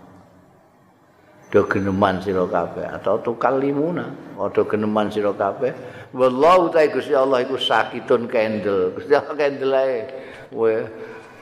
do 1.49 1.64
geneman 1.68 2.20
sira 2.20 2.44
kabeh. 2.44 2.86
Atau 2.88 3.20
tukal 3.24 3.61
limuna. 3.61 4.09
Padha 4.36 4.62
geneman 4.68 5.09
sira 5.09 5.32
kabeh. 5.32 5.72
Wallahu 6.12 6.72
ta 6.72 6.84
Gusti 6.88 7.12
Allah 7.12 7.44
iku 7.44 7.57
sakitun 7.57 8.28
kendel. 8.28 8.96
Gusti 8.96 9.12
Allah 9.12 9.36
kendel 9.36 9.72
ae. 9.72 9.99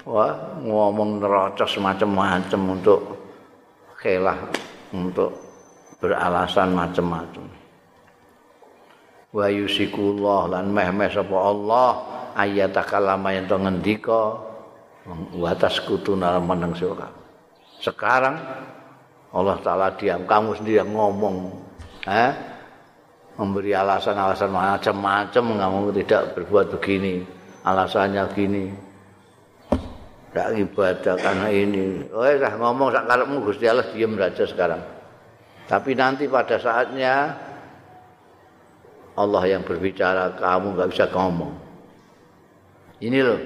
Wah 0.06 0.58
ngomong 0.62 1.18
nerocos 1.18 1.82
macam-macam 1.82 2.78
untuk 2.78 3.00
kelah 3.98 4.38
untuk 4.94 5.34
beralasan 5.98 6.78
macam-macam 6.78 7.56
wa 9.36 9.46
yusikullah 9.52 10.48
lan 10.48 10.72
meh-meh 10.72 11.12
sapa 11.12 11.36
Allah 11.36 11.90
ayatakallama 12.40 13.28
yen 13.36 13.44
to 13.44 13.56
ngendika 13.60 14.22
wa 15.36 15.52
taskutuna 15.52 16.40
meneng 16.40 16.72
sira 16.72 17.12
sekarang 17.84 18.38
Allah 19.34 19.56
taala 19.64 19.94
diam 19.98 20.28
kamu 20.28 20.58
sendiri 20.60 20.82
yang 20.82 20.92
ngomong. 20.94 21.36
Eh? 22.06 22.32
Memberi 23.36 23.76
alasan-alasan 23.76 24.48
macam-macam 24.48 25.44
kamu 25.60 25.78
tidak 26.04 26.22
berbuat 26.38 26.72
begini 26.72 27.36
alasannya 27.66 28.22
gini. 28.32 28.64
Tidak 30.30 30.48
ibadah 30.68 31.16
karena 31.18 31.48
ini. 31.50 32.06
Oh 32.14 32.22
ya 32.22 32.52
ngomong 32.54 32.92
karepmu 32.94 33.42
Gusti 33.42 33.66
Allah 33.66 33.88
diam 33.90 34.14
saja 34.14 34.44
sekarang. 34.46 34.82
Tapi 35.66 35.98
nanti 35.98 36.30
pada 36.30 36.62
saatnya 36.62 37.34
Allah 39.16 39.42
yang 39.48 39.66
berbicara 39.66 40.38
kamu 40.38 40.76
nggak 40.78 40.90
bisa 40.94 41.10
ngomong. 41.10 41.52
Ini 43.00 43.18
loh 43.24 43.40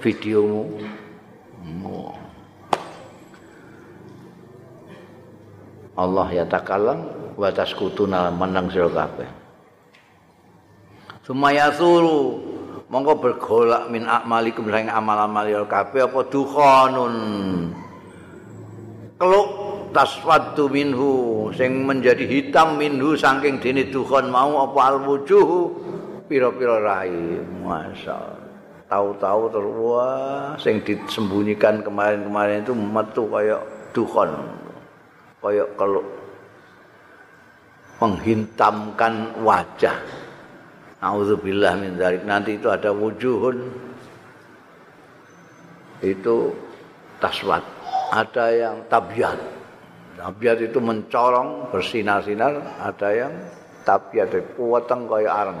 videomu 0.00 0.80
Allah 6.00 6.28
ya 6.32 6.44
takalam 6.48 7.04
wa 7.36 7.48
taskutuna 7.52 8.32
menang 8.32 8.72
sira 8.72 8.88
kabeh. 8.88 9.28
Sumaya 11.20 11.68
suru 11.76 12.40
monggo 12.88 13.20
bergolak 13.20 13.92
min 13.92 14.08
amalikum 14.08 14.72
sing 14.72 14.88
amal-amal 14.88 15.44
ya 15.44 15.60
kabeh 15.68 16.08
apa 16.08 16.20
dukhanun. 16.32 17.14
Keluk 19.20 19.48
taswaddu 19.92 20.72
minhu 20.72 21.12
sing 21.52 21.84
menjadi 21.84 22.24
hitam 22.24 22.80
minhu 22.80 23.12
saking 23.12 23.60
dene 23.60 23.92
dukhan 23.92 24.32
mau 24.32 24.64
apa 24.64 24.96
alwujuh 24.96 25.48
pira-pira 26.24 26.80
rai. 26.80 27.12
Masyaallah. 27.60 28.48
Tahu-tahu 28.90 29.42
terus 29.54 29.74
wah 29.84 30.56
sing 30.56 30.80
disembunyikan 30.82 31.84
kemarin-kemarin 31.84 32.64
itu 32.64 32.72
metu 32.74 33.28
kayak 33.28 33.62
dukhan. 33.92 34.32
Kaya 35.40 35.64
kalau 35.76 36.04
menghintamkan 38.00 39.36
wajah. 39.44 39.96
Auzubillah 41.00 41.80
min 41.80 41.96
dzalik. 41.96 42.28
Nanti 42.28 42.60
itu 42.60 42.68
ada 42.68 42.92
wujuhun 42.92 43.56
itu 46.04 46.52
taswat. 47.20 47.64
Ada 48.12 48.46
yang 48.52 48.76
tabiat. 48.88 49.36
Tabiat 50.20 50.58
itu 50.60 50.76
mencorong, 50.76 51.72
bersinar-sinar, 51.72 52.60
ada 52.76 53.08
yang 53.08 53.32
tabiat 53.88 54.28
kuateng 54.52 55.08
kaya 55.08 55.30
areng. 55.32 55.60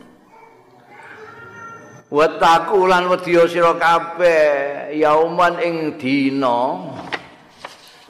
Wataku 2.11 2.91
lan 2.91 3.07
wedya 3.07 3.47
sira 3.47 3.71
kabeh. 3.79 4.91
Yauman 4.99 5.63
ing 5.63 5.95
dina. 5.95 6.91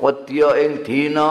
Wedya 0.01 0.57
ing 0.57 0.81
dina. 0.81 1.29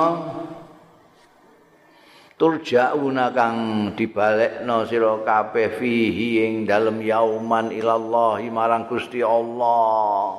Turjauna 2.39 3.35
kang 3.35 3.59
dibalekno 3.99 4.87
sira 4.87 5.19
kabeh 5.27 5.77
fihi 5.83 6.47
ing 6.47 6.65
dalem 6.65 7.03
yauman 7.03 7.75
ilallahi 7.75 8.47
marang 8.55 8.87
Gusti 8.87 9.19
Allah. 9.19 10.39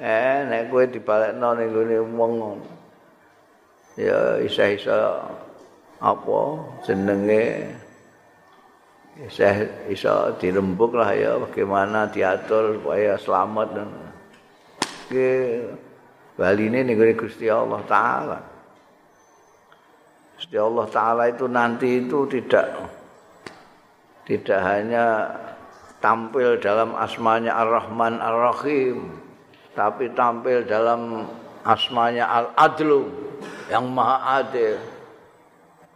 Eh 0.00 0.48
nek 0.48 0.72
kowe 0.72 0.88
dibalekno 0.88 1.52
ning 1.52 1.68
gone 1.70 1.98
wong 2.16 2.34
ya 3.98 4.38
isa-isa 4.40 5.26
apa 5.98 6.40
jenenge 6.86 7.66
saya 9.26 9.66
bisa 9.90 10.38
dirembuk 10.38 10.94
lah 10.94 11.10
ya 11.10 11.34
bagaimana 11.42 12.06
diatur 12.06 12.78
supaya 12.78 13.18
selamat 13.18 13.68
dan 13.74 13.90
ke 15.10 15.58
Bali 16.38 16.70
ini 16.70 16.86
negeri 16.86 17.18
Gusti 17.18 17.50
Allah 17.50 17.82
Taala. 17.82 18.38
Gusti 20.38 20.54
Allah 20.54 20.86
Taala 20.86 21.26
itu 21.26 21.50
nanti 21.50 22.06
itu 22.06 22.30
tidak 22.30 22.78
tidak 24.22 24.60
hanya 24.62 25.34
tampil 25.98 26.62
dalam 26.62 26.94
asmanya 26.94 27.58
Ar-Rahman 27.58 28.22
Ar-Rahim, 28.22 29.18
tapi 29.74 30.14
tampil 30.14 30.62
dalam 30.62 31.26
asmanya 31.66 32.30
Al-Adlu 32.30 33.02
yang 33.66 33.90
Maha 33.90 34.46
Adil, 34.46 34.78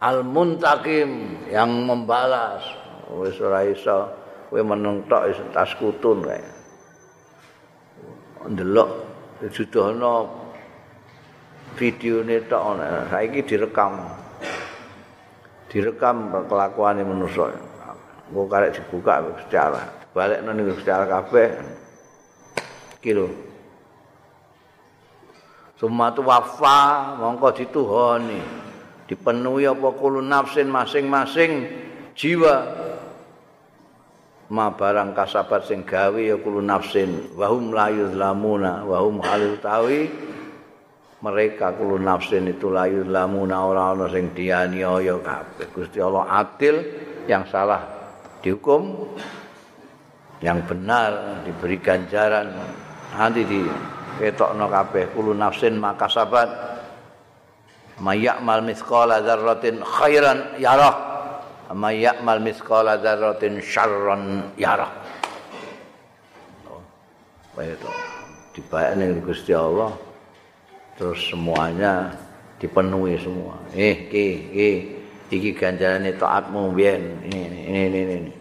Al-Muntakim 0.03 1.39
yang 1.47 1.87
membalas, 1.87 2.82
wis 3.21 3.37
ora 3.41 3.61
iso 3.67 4.09
kowe 4.49 4.61
meneng 4.61 5.05
tok 5.05 5.29
wis 5.29 5.39
tas 5.53 5.71
kutun 5.77 6.25
kae 6.25 6.41
ndelok 8.49 8.89
dijudono 9.41 10.43
videone 11.75 12.37
tok 12.45 12.63
saiki 13.09 13.41
direkam. 13.43 13.93
Direkam 15.73 16.29
kelakuane 16.45 17.01
manusa. 17.01 17.49
Engko 18.29 18.45
karek 18.49 18.77
dibuka 18.77 19.21
secara 19.45 19.81
balik 20.13 20.45
nang 20.45 20.57
secara 20.77 21.05
kabeh. 21.09 21.49
Kilo 23.01 23.27
Sumatu 25.75 26.23
wafa 26.23 27.17
mongko 27.19 27.51
dituhoni. 27.51 28.39
Dipenuhi 29.03 29.67
apa 29.67 29.89
kulo 29.99 30.23
nafsin 30.23 30.71
masing-masing 30.71 31.67
jiwa 32.15 32.55
ma 34.51 34.73
barang 34.73 35.15
kasabat 35.15 35.69
sing 35.69 35.87
gawe 35.87 36.19
ya 36.19 36.35
kulo 36.41 36.59
nafsin. 36.59 37.31
Wa 37.37 37.47
hum 37.47 37.71
la 37.71 37.87
yuzlamuna 37.87 38.83
wa 38.83 38.97
hum 38.99 39.23
halil 39.23 39.55
tawi. 39.63 40.11
Mereka 41.23 41.79
kulo 41.79 41.95
nafsin 41.95 42.51
itu 42.51 42.67
la 42.67 42.83
yuzlamuna 42.89 43.63
ora 43.63 43.95
ana 43.95 44.11
sing 44.11 44.35
dianiaya 44.35 45.15
kabeh. 45.23 45.71
Gusti 45.71 46.03
Allah 46.03 46.27
adil 46.43 46.75
yang 47.29 47.47
salah 47.47 47.87
dihukum 48.43 49.07
yang 50.43 50.59
benar 50.67 51.43
diberi 51.47 51.79
ganjaran. 51.79 52.51
Nanti 53.15 53.47
di 53.47 53.61
ketokno 54.19 54.67
kabeh 54.67 55.15
kulo 55.15 55.31
nafsin 55.31 55.79
maka 55.79 56.11
sabat 56.11 56.49
mayak 58.01 58.41
mal 58.41 58.59
mithqala 58.65 59.21
dzarratin 59.21 59.79
khairan 59.85 60.57
yarah 60.59 61.12
may 61.71 62.03
ya'mal 62.03 62.43
mithqala 62.43 62.99
dzarratin 62.99 63.63
syarran 63.63 64.51
yara. 64.59 64.91
Itu 67.55 67.87
dibayar 68.57 68.97
Gusti 69.23 69.55
Allah 69.55 69.93
terus 70.99 71.23
semuanya 71.31 72.11
dipenuhi 72.59 73.17
semua. 73.17 73.57
Eh, 73.73 74.09
ki, 74.09 74.27
ki, 74.51 74.69
iki 75.33 75.49
ganjarane 75.55 76.13
taatmu 76.17 76.73
biyen. 76.75 77.23
Ini, 77.29 77.39
ini, 77.41 77.81
ini, 77.87 77.99
ini. 78.03 78.33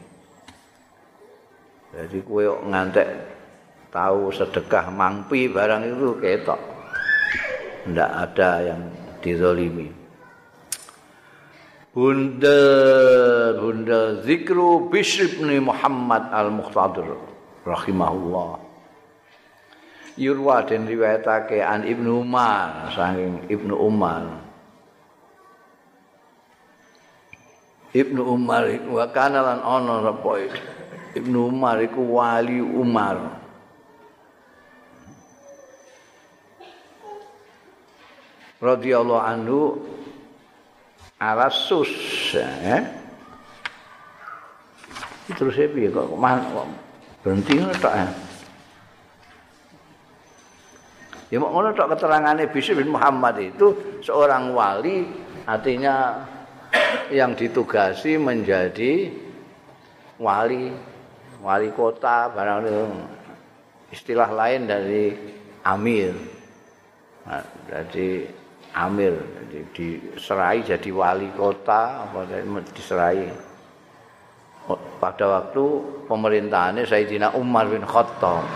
Jadi 1.93 2.19
kue 2.25 2.49
ngantek 2.49 3.09
tahu 3.93 4.33
sedekah 4.33 4.89
mangpi 4.89 5.49
barang 5.53 5.83
itu 5.85 6.17
ketok. 6.21 6.61
Tidak 7.85 8.11
ada 8.11 8.51
yang 8.63 8.81
dizolimi. 9.21 10.02
Bunda 11.93 13.53
Bunda 13.61 14.25
Zikru 14.25 14.89
Bishr 14.89 15.29
bin 15.37 15.69
Muhammad 15.69 16.33
Al-Muqtadir 16.33 17.05
rahimahullah. 17.69 18.65
Yurwa 20.17 20.65
dan 20.65 20.89
riwayatake 20.89 21.61
an 21.61 21.85
Ibnu 21.85 22.25
Umar 22.25 22.89
saking 22.97 23.45
Ibnu 23.53 23.77
Umar. 23.77 24.41
Ibnu 27.93 28.25
Umar 28.25 28.73
wa 28.89 29.05
kana 29.13 29.45
lan 29.45 29.61
ana 29.61 30.01
apa 30.01 30.49
Ibnu 31.13 31.39
Umar 31.53 31.77
iku 31.85 32.09
wali 32.09 32.57
Umar. 32.65 33.43
radhiyallahu 38.63 39.19
anhu 39.27 39.59
alasus 41.23 41.91
ya. 42.35 42.83
Terus 45.39 45.55
saya 45.55 45.71
piye 45.71 45.87
kok 45.95 46.11
berhenti 47.23 47.55
ngono 47.55 47.75
tok 47.79 47.95
ya. 47.95 48.07
Ya 51.31 51.37
mau 51.39 51.55
ngono 51.55 51.71
tok 51.73 51.95
keterangane 51.95 52.51
Bishr 52.51 52.75
bin 52.75 52.91
Muhammad 52.91 53.39
itu 53.39 53.99
seorang 54.03 54.51
wali 54.51 55.07
artinya 55.47 56.27
yang 57.15 57.39
ditugasi 57.39 58.19
menjadi 58.19 59.15
wali 60.19 60.75
wali 61.41 61.69
kota 61.73 62.29
barang 62.35 62.67
istilah 63.95 64.29
lain 64.29 64.67
dari 64.67 65.15
amir. 65.63 66.13
Nah, 67.23 67.47
jadi 67.71 68.42
amir 68.73 69.13
jadi 69.53 69.61
diserai 69.77 70.65
jadi 70.65 70.91
wali 70.93 71.29
kota 71.37 72.09
apa 72.09 72.25
diserai. 72.73 73.53
Pada 75.03 75.27
waktu 75.27 75.65
pemerintahannya 76.07 76.87
Sayyidina 76.87 77.35
Umar 77.35 77.67
bin 77.67 77.83
Khattab 77.83 78.47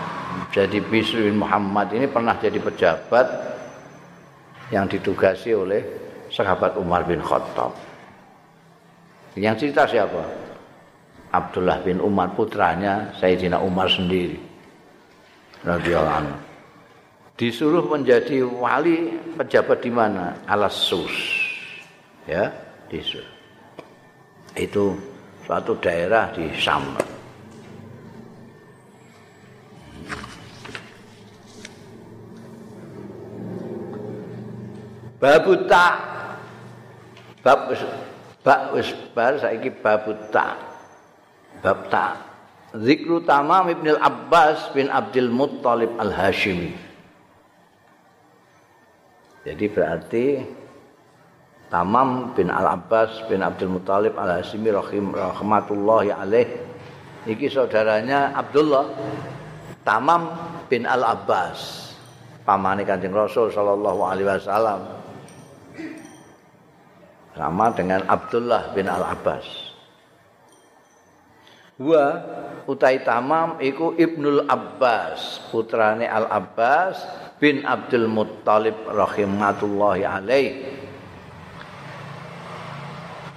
jadi 0.55 0.79
Bisri 0.79 1.27
bin 1.27 1.43
Muhammad 1.43 1.91
ini 1.91 2.07
pernah 2.07 2.39
jadi 2.39 2.55
pejabat 2.63 3.27
yang 4.71 4.87
ditugasi 4.87 5.51
oleh 5.51 5.83
sahabat 6.31 6.79
Umar 6.79 7.03
bin 7.03 7.19
Khattab. 7.19 7.75
Yang 9.35 9.67
cerita 9.67 9.83
siapa? 9.83 10.23
Abdullah 11.35 11.83
bin 11.83 11.99
Umar 11.99 12.31
putranya 12.31 13.11
Sayyidina 13.19 13.59
Umar 13.59 13.91
sendiri 13.91 14.39
radhiyallahu 15.67 16.17
anhu 16.23 16.46
disuruh 17.37 17.85
menjadi 17.85 18.41
wali 18.41 19.13
pejabat 19.37 19.85
di 19.85 19.91
mana? 19.93 20.33
Alasus. 20.49 21.13
Ya, 22.25 22.49
disuruh. 22.89 23.37
Itu 24.57 24.97
suatu 25.45 25.77
daerah 25.77 26.33
di 26.33 26.49
Sam. 26.57 26.97
Babuta 35.17 35.97
bab 37.41 37.73
bab 38.45 38.61
wis 38.77 38.93
bar 39.17 39.33
saiki 39.41 39.73
babuta 39.73 40.53
bab 41.57 41.89
zikru 42.77 43.25
tamam 43.25 43.65
ibn 43.73 43.97
al-Abbas 43.97 44.69
bin 44.77 44.93
Abdul 44.93 45.33
Muttalib 45.33 45.89
al-Hashimi 45.97 46.86
Jadi 49.45 49.65
berarti 49.69 50.25
Tamam 51.67 52.31
bin 52.31 52.47
Al-Abbas 52.47 53.27
bin 53.27 53.43
Abdul 53.43 53.75
Muthalib 53.75 54.15
Al-Hasimi 54.15 54.71
rahmatullahi 54.71 56.15
alaih. 56.15 56.47
Iki 57.27 57.51
saudaranya 57.51 58.31
Abdullah. 58.39 58.87
Tamam 59.83 60.31
bin 60.71 60.87
Al-Abbas. 60.87 61.91
Pamane 62.47 62.87
Kanjeng 62.87 63.11
Rasul 63.11 63.51
sallallahu 63.51 63.99
alaihi 63.99 64.27
wasallam. 64.31 64.79
Sama 67.35 67.67
dengan 67.75 67.99
Abdullah 68.07 68.71
bin 68.71 68.87
Al-Abbas. 68.87 69.43
Wa 71.83 72.23
utai 72.67 73.01
tamam 73.01 73.57
iku 73.63 73.95
Ibnul 73.95 74.45
Abbas 74.45 75.47
putrane 75.49 76.03
Al-Abbas 76.05 76.95
bin 77.39 77.63
Abdul 77.63 78.11
Muttalib 78.11 78.75
rahimatullahi 78.91 80.03
alaih. 80.03 80.51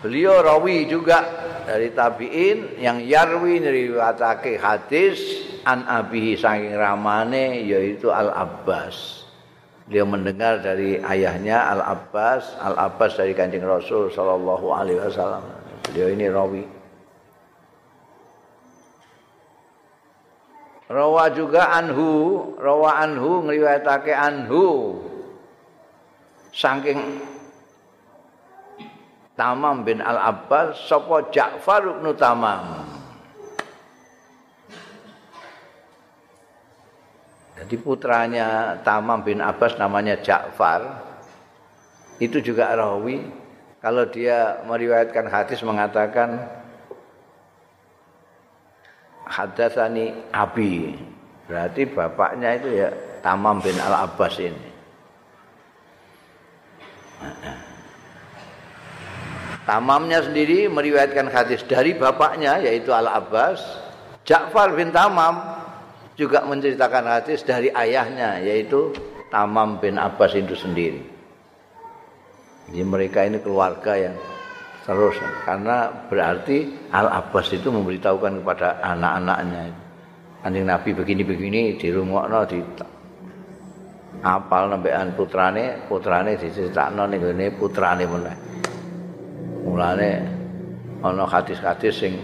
Beliau 0.00 0.40
rawi 0.40 0.88
juga 0.88 1.20
dari 1.68 1.92
tabi'in 1.92 2.80
yang 2.80 3.04
yarwi 3.04 3.60
ngriwatake 3.60 4.56
hadis 4.56 5.20
an 5.62 5.84
abihi 5.84 6.40
saking 6.40 6.72
ramane 6.72 7.60
yaitu 7.68 8.08
Al 8.08 8.32
Abbas. 8.32 9.28
Beliau 9.84 10.08
mendengar 10.08 10.64
dari 10.64 10.96
ayahnya 11.04 11.68
Al 11.68 11.84
Abbas, 11.84 12.56
Al 12.58 12.80
Abbas 12.80 13.20
dari 13.20 13.36
Kanjeng 13.36 13.66
Rasul 13.68 14.08
sallallahu 14.08 14.72
alaihi 14.72 14.98
wasallam. 15.04 15.44
Beliau 15.92 16.08
ini 16.08 16.26
rawi. 16.32 16.79
Rawa 20.90 21.30
juga 21.30 21.70
anhu, 21.70 22.10
rawa 22.58 22.98
anhu 22.98 23.46
ngriwayatake 23.46 24.10
anhu. 24.10 24.98
Saking 26.50 26.98
Tamam 29.38 29.86
bin 29.86 30.02
Al-Abbas 30.02 30.90
sapa 30.90 31.30
Ja'far 31.30 32.02
bin 32.02 32.10
Tamam. 32.18 32.90
Jadi 37.54 37.76
putranya 37.78 38.74
Tamam 38.82 39.22
bin 39.22 39.38
Abbas 39.38 39.78
namanya 39.78 40.18
Ja'far. 40.18 41.06
Itu 42.18 42.42
juga 42.42 42.66
rawi. 42.74 43.30
Kalau 43.78 44.10
dia 44.10 44.58
meriwayatkan 44.66 45.30
hadis 45.30 45.62
mengatakan 45.62 46.59
hadatsani 49.30 50.10
abi. 50.34 50.98
Berarti 51.46 51.82
bapaknya 51.86 52.58
itu 52.58 52.68
ya 52.74 52.90
Tamam 53.22 53.62
bin 53.62 53.78
Al 53.78 54.10
Abbas 54.10 54.34
ini. 54.42 54.68
Tamamnya 59.68 60.24
sendiri 60.24 60.66
meriwayatkan 60.66 61.30
hadis 61.30 61.62
dari 61.62 61.94
bapaknya 61.94 62.58
yaitu 62.58 62.90
Al 62.90 63.06
Abbas. 63.06 63.62
Ja'far 64.26 64.74
bin 64.74 64.90
Tamam 64.90 65.38
juga 66.18 66.42
menceritakan 66.44 67.06
hadis 67.06 67.46
dari 67.46 67.70
ayahnya 67.70 68.42
yaitu 68.42 68.90
Tamam 69.30 69.78
bin 69.78 69.94
Abbas 69.94 70.34
itu 70.34 70.58
sendiri. 70.58 71.02
Jadi 72.70 72.82
mereka 72.86 73.26
ini 73.26 73.38
keluarga 73.42 73.94
yang 73.98 74.14
terus 74.84 75.16
karena 75.44 75.92
berarti 76.08 76.88
Al 76.90 77.08
Abbas 77.08 77.52
itu 77.52 77.68
memberitahukan 77.68 78.40
kepada 78.40 78.80
anak-anaknya 78.80 79.90
anjing 80.40 80.64
Nabi 80.64 80.96
begini-begini 80.96 81.76
di 81.76 81.88
rumah 81.92 82.24
no 82.24 82.40
di 82.48 82.58
apal 84.20 84.72
nembekan 84.72 85.12
putrane 85.16 85.84
putrane 85.88 86.36
diceritakno 86.36 87.04
ning 87.08 87.20
ngene 87.20 87.46
putrane 87.56 88.04
meneh. 88.08 88.36
Mulane 89.64 90.10
ana 91.04 91.24
hadis-hadis 91.28 91.94
sing 92.00 92.14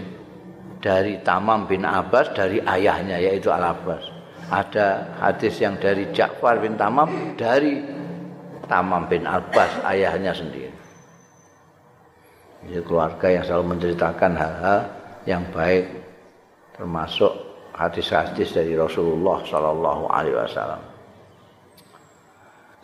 dari 0.81 1.21
Tamam 1.21 1.69
bin 1.69 1.85
Abbas 1.85 2.33
dari 2.33 2.61
ayahnya 2.61 3.21
yaitu 3.21 3.53
Al 3.53 3.73
Abbas. 3.73 4.01
Ada 4.47 5.19
hadis 5.19 5.59
yang 5.59 5.75
dari 5.77 6.07
Ja'far 6.15 6.63
bin 6.63 6.79
Tamam 6.79 7.35
dari 7.37 7.83
Tamam 8.65 9.05
bin 9.05 9.27
Abbas 9.27 9.83
ayahnya 9.85 10.31
sendiri 10.33 10.66
Ini 12.67 12.83
keluarga 12.83 13.31
yang 13.31 13.47
selalu 13.47 13.65
menceritakan 13.79 14.31
hal-hal 14.35 14.79
yang 15.23 15.43
baik 15.55 15.87
termasuk 16.75 17.31
hadis-hadis 17.71 18.51
dari 18.51 18.75
Rasulullah 18.75 19.39
sallallahu 19.47 20.03
alaihi 20.11 20.35
wasallam. 20.35 20.83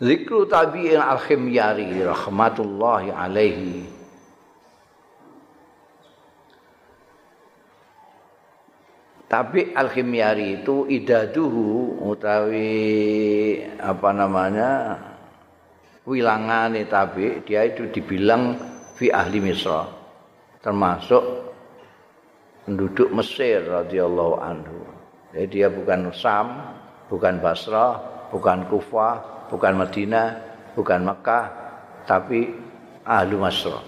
Zikru 0.00 0.48
tabi'in 0.48 0.98
al-khimyari 0.98 2.00
rahmatullahi 2.00 3.12
alaihi 3.12 3.94
Tapi 9.34 9.74
al-khimyari 9.74 10.62
itu 10.62 10.86
idaduhu 10.86 11.98
utawi 12.06 13.66
apa 13.82 14.14
namanya 14.14 14.94
wilangane 16.06 16.86
tabi 16.86 17.42
dia 17.42 17.66
itu 17.66 17.90
dibilang 17.90 18.54
fi 18.94 19.10
ahli 19.10 19.38
Misra 19.42 19.86
termasuk 20.64 21.22
penduduk 22.64 23.12
Mesir 23.12 23.60
radhiyallahu 23.68 24.34
anhu. 24.40 24.80
Jadi 25.36 25.46
dia 25.50 25.68
bukan 25.68 26.08
Sam, 26.16 26.62
bukan 27.12 27.42
Basra, 27.44 28.00
bukan 28.32 28.64
Kufah, 28.72 29.46
bukan 29.52 29.76
Madinah, 29.76 30.28
bukan 30.72 31.04
Mekah, 31.04 31.46
tapi 32.08 32.48
ahli 33.04 33.36
Misra. 33.36 33.82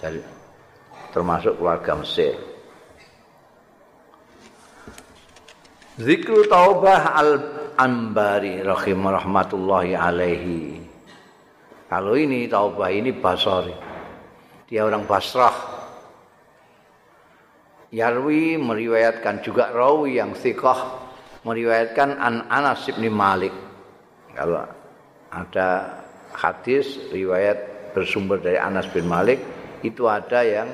Dari 0.00 0.20
termasuk 1.12 1.60
keluarga 1.60 2.00
Mesir. 2.00 2.36
Zikru 5.96 6.44
taubah 6.44 7.16
al-ambari 7.16 8.60
rahim 8.60 9.00
rahmatullahi 9.00 9.96
alaihi. 9.96 10.84
Kalau 11.88 12.12
ini 12.20 12.44
taubah 12.44 12.92
ini 12.92 13.16
Basari. 13.16 13.85
Dia 14.66 14.82
orang 14.82 15.06
Basrah. 15.06 15.54
Yarwi 17.94 18.58
meriwayatkan 18.58 19.46
juga 19.46 19.70
rawi 19.70 20.18
yang 20.18 20.34
thiqah 20.34 21.06
meriwayatkan 21.46 22.18
an 22.18 22.50
Anas 22.50 22.90
bin 22.90 23.14
Malik. 23.14 23.54
Kalau 24.34 24.66
ada 25.30 26.02
hadis 26.34 26.98
riwayat 27.14 27.90
bersumber 27.94 28.42
dari 28.42 28.58
Anas 28.58 28.90
bin 28.90 29.06
Malik 29.06 29.38
itu 29.86 30.10
ada 30.10 30.42
yang 30.42 30.68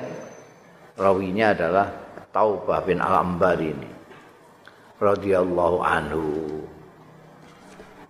rawinya 0.97 1.53
adalah 1.53 1.87
Taubah 2.33 2.81
bin 2.81 2.97
Al-Ambari 2.97 3.69
ini. 3.69 3.89
radhiyallahu 5.03 5.77
anhu. 5.83 6.25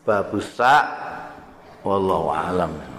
Babusa 0.06 0.86
wallahu 1.82 2.30
alam. 2.30 2.93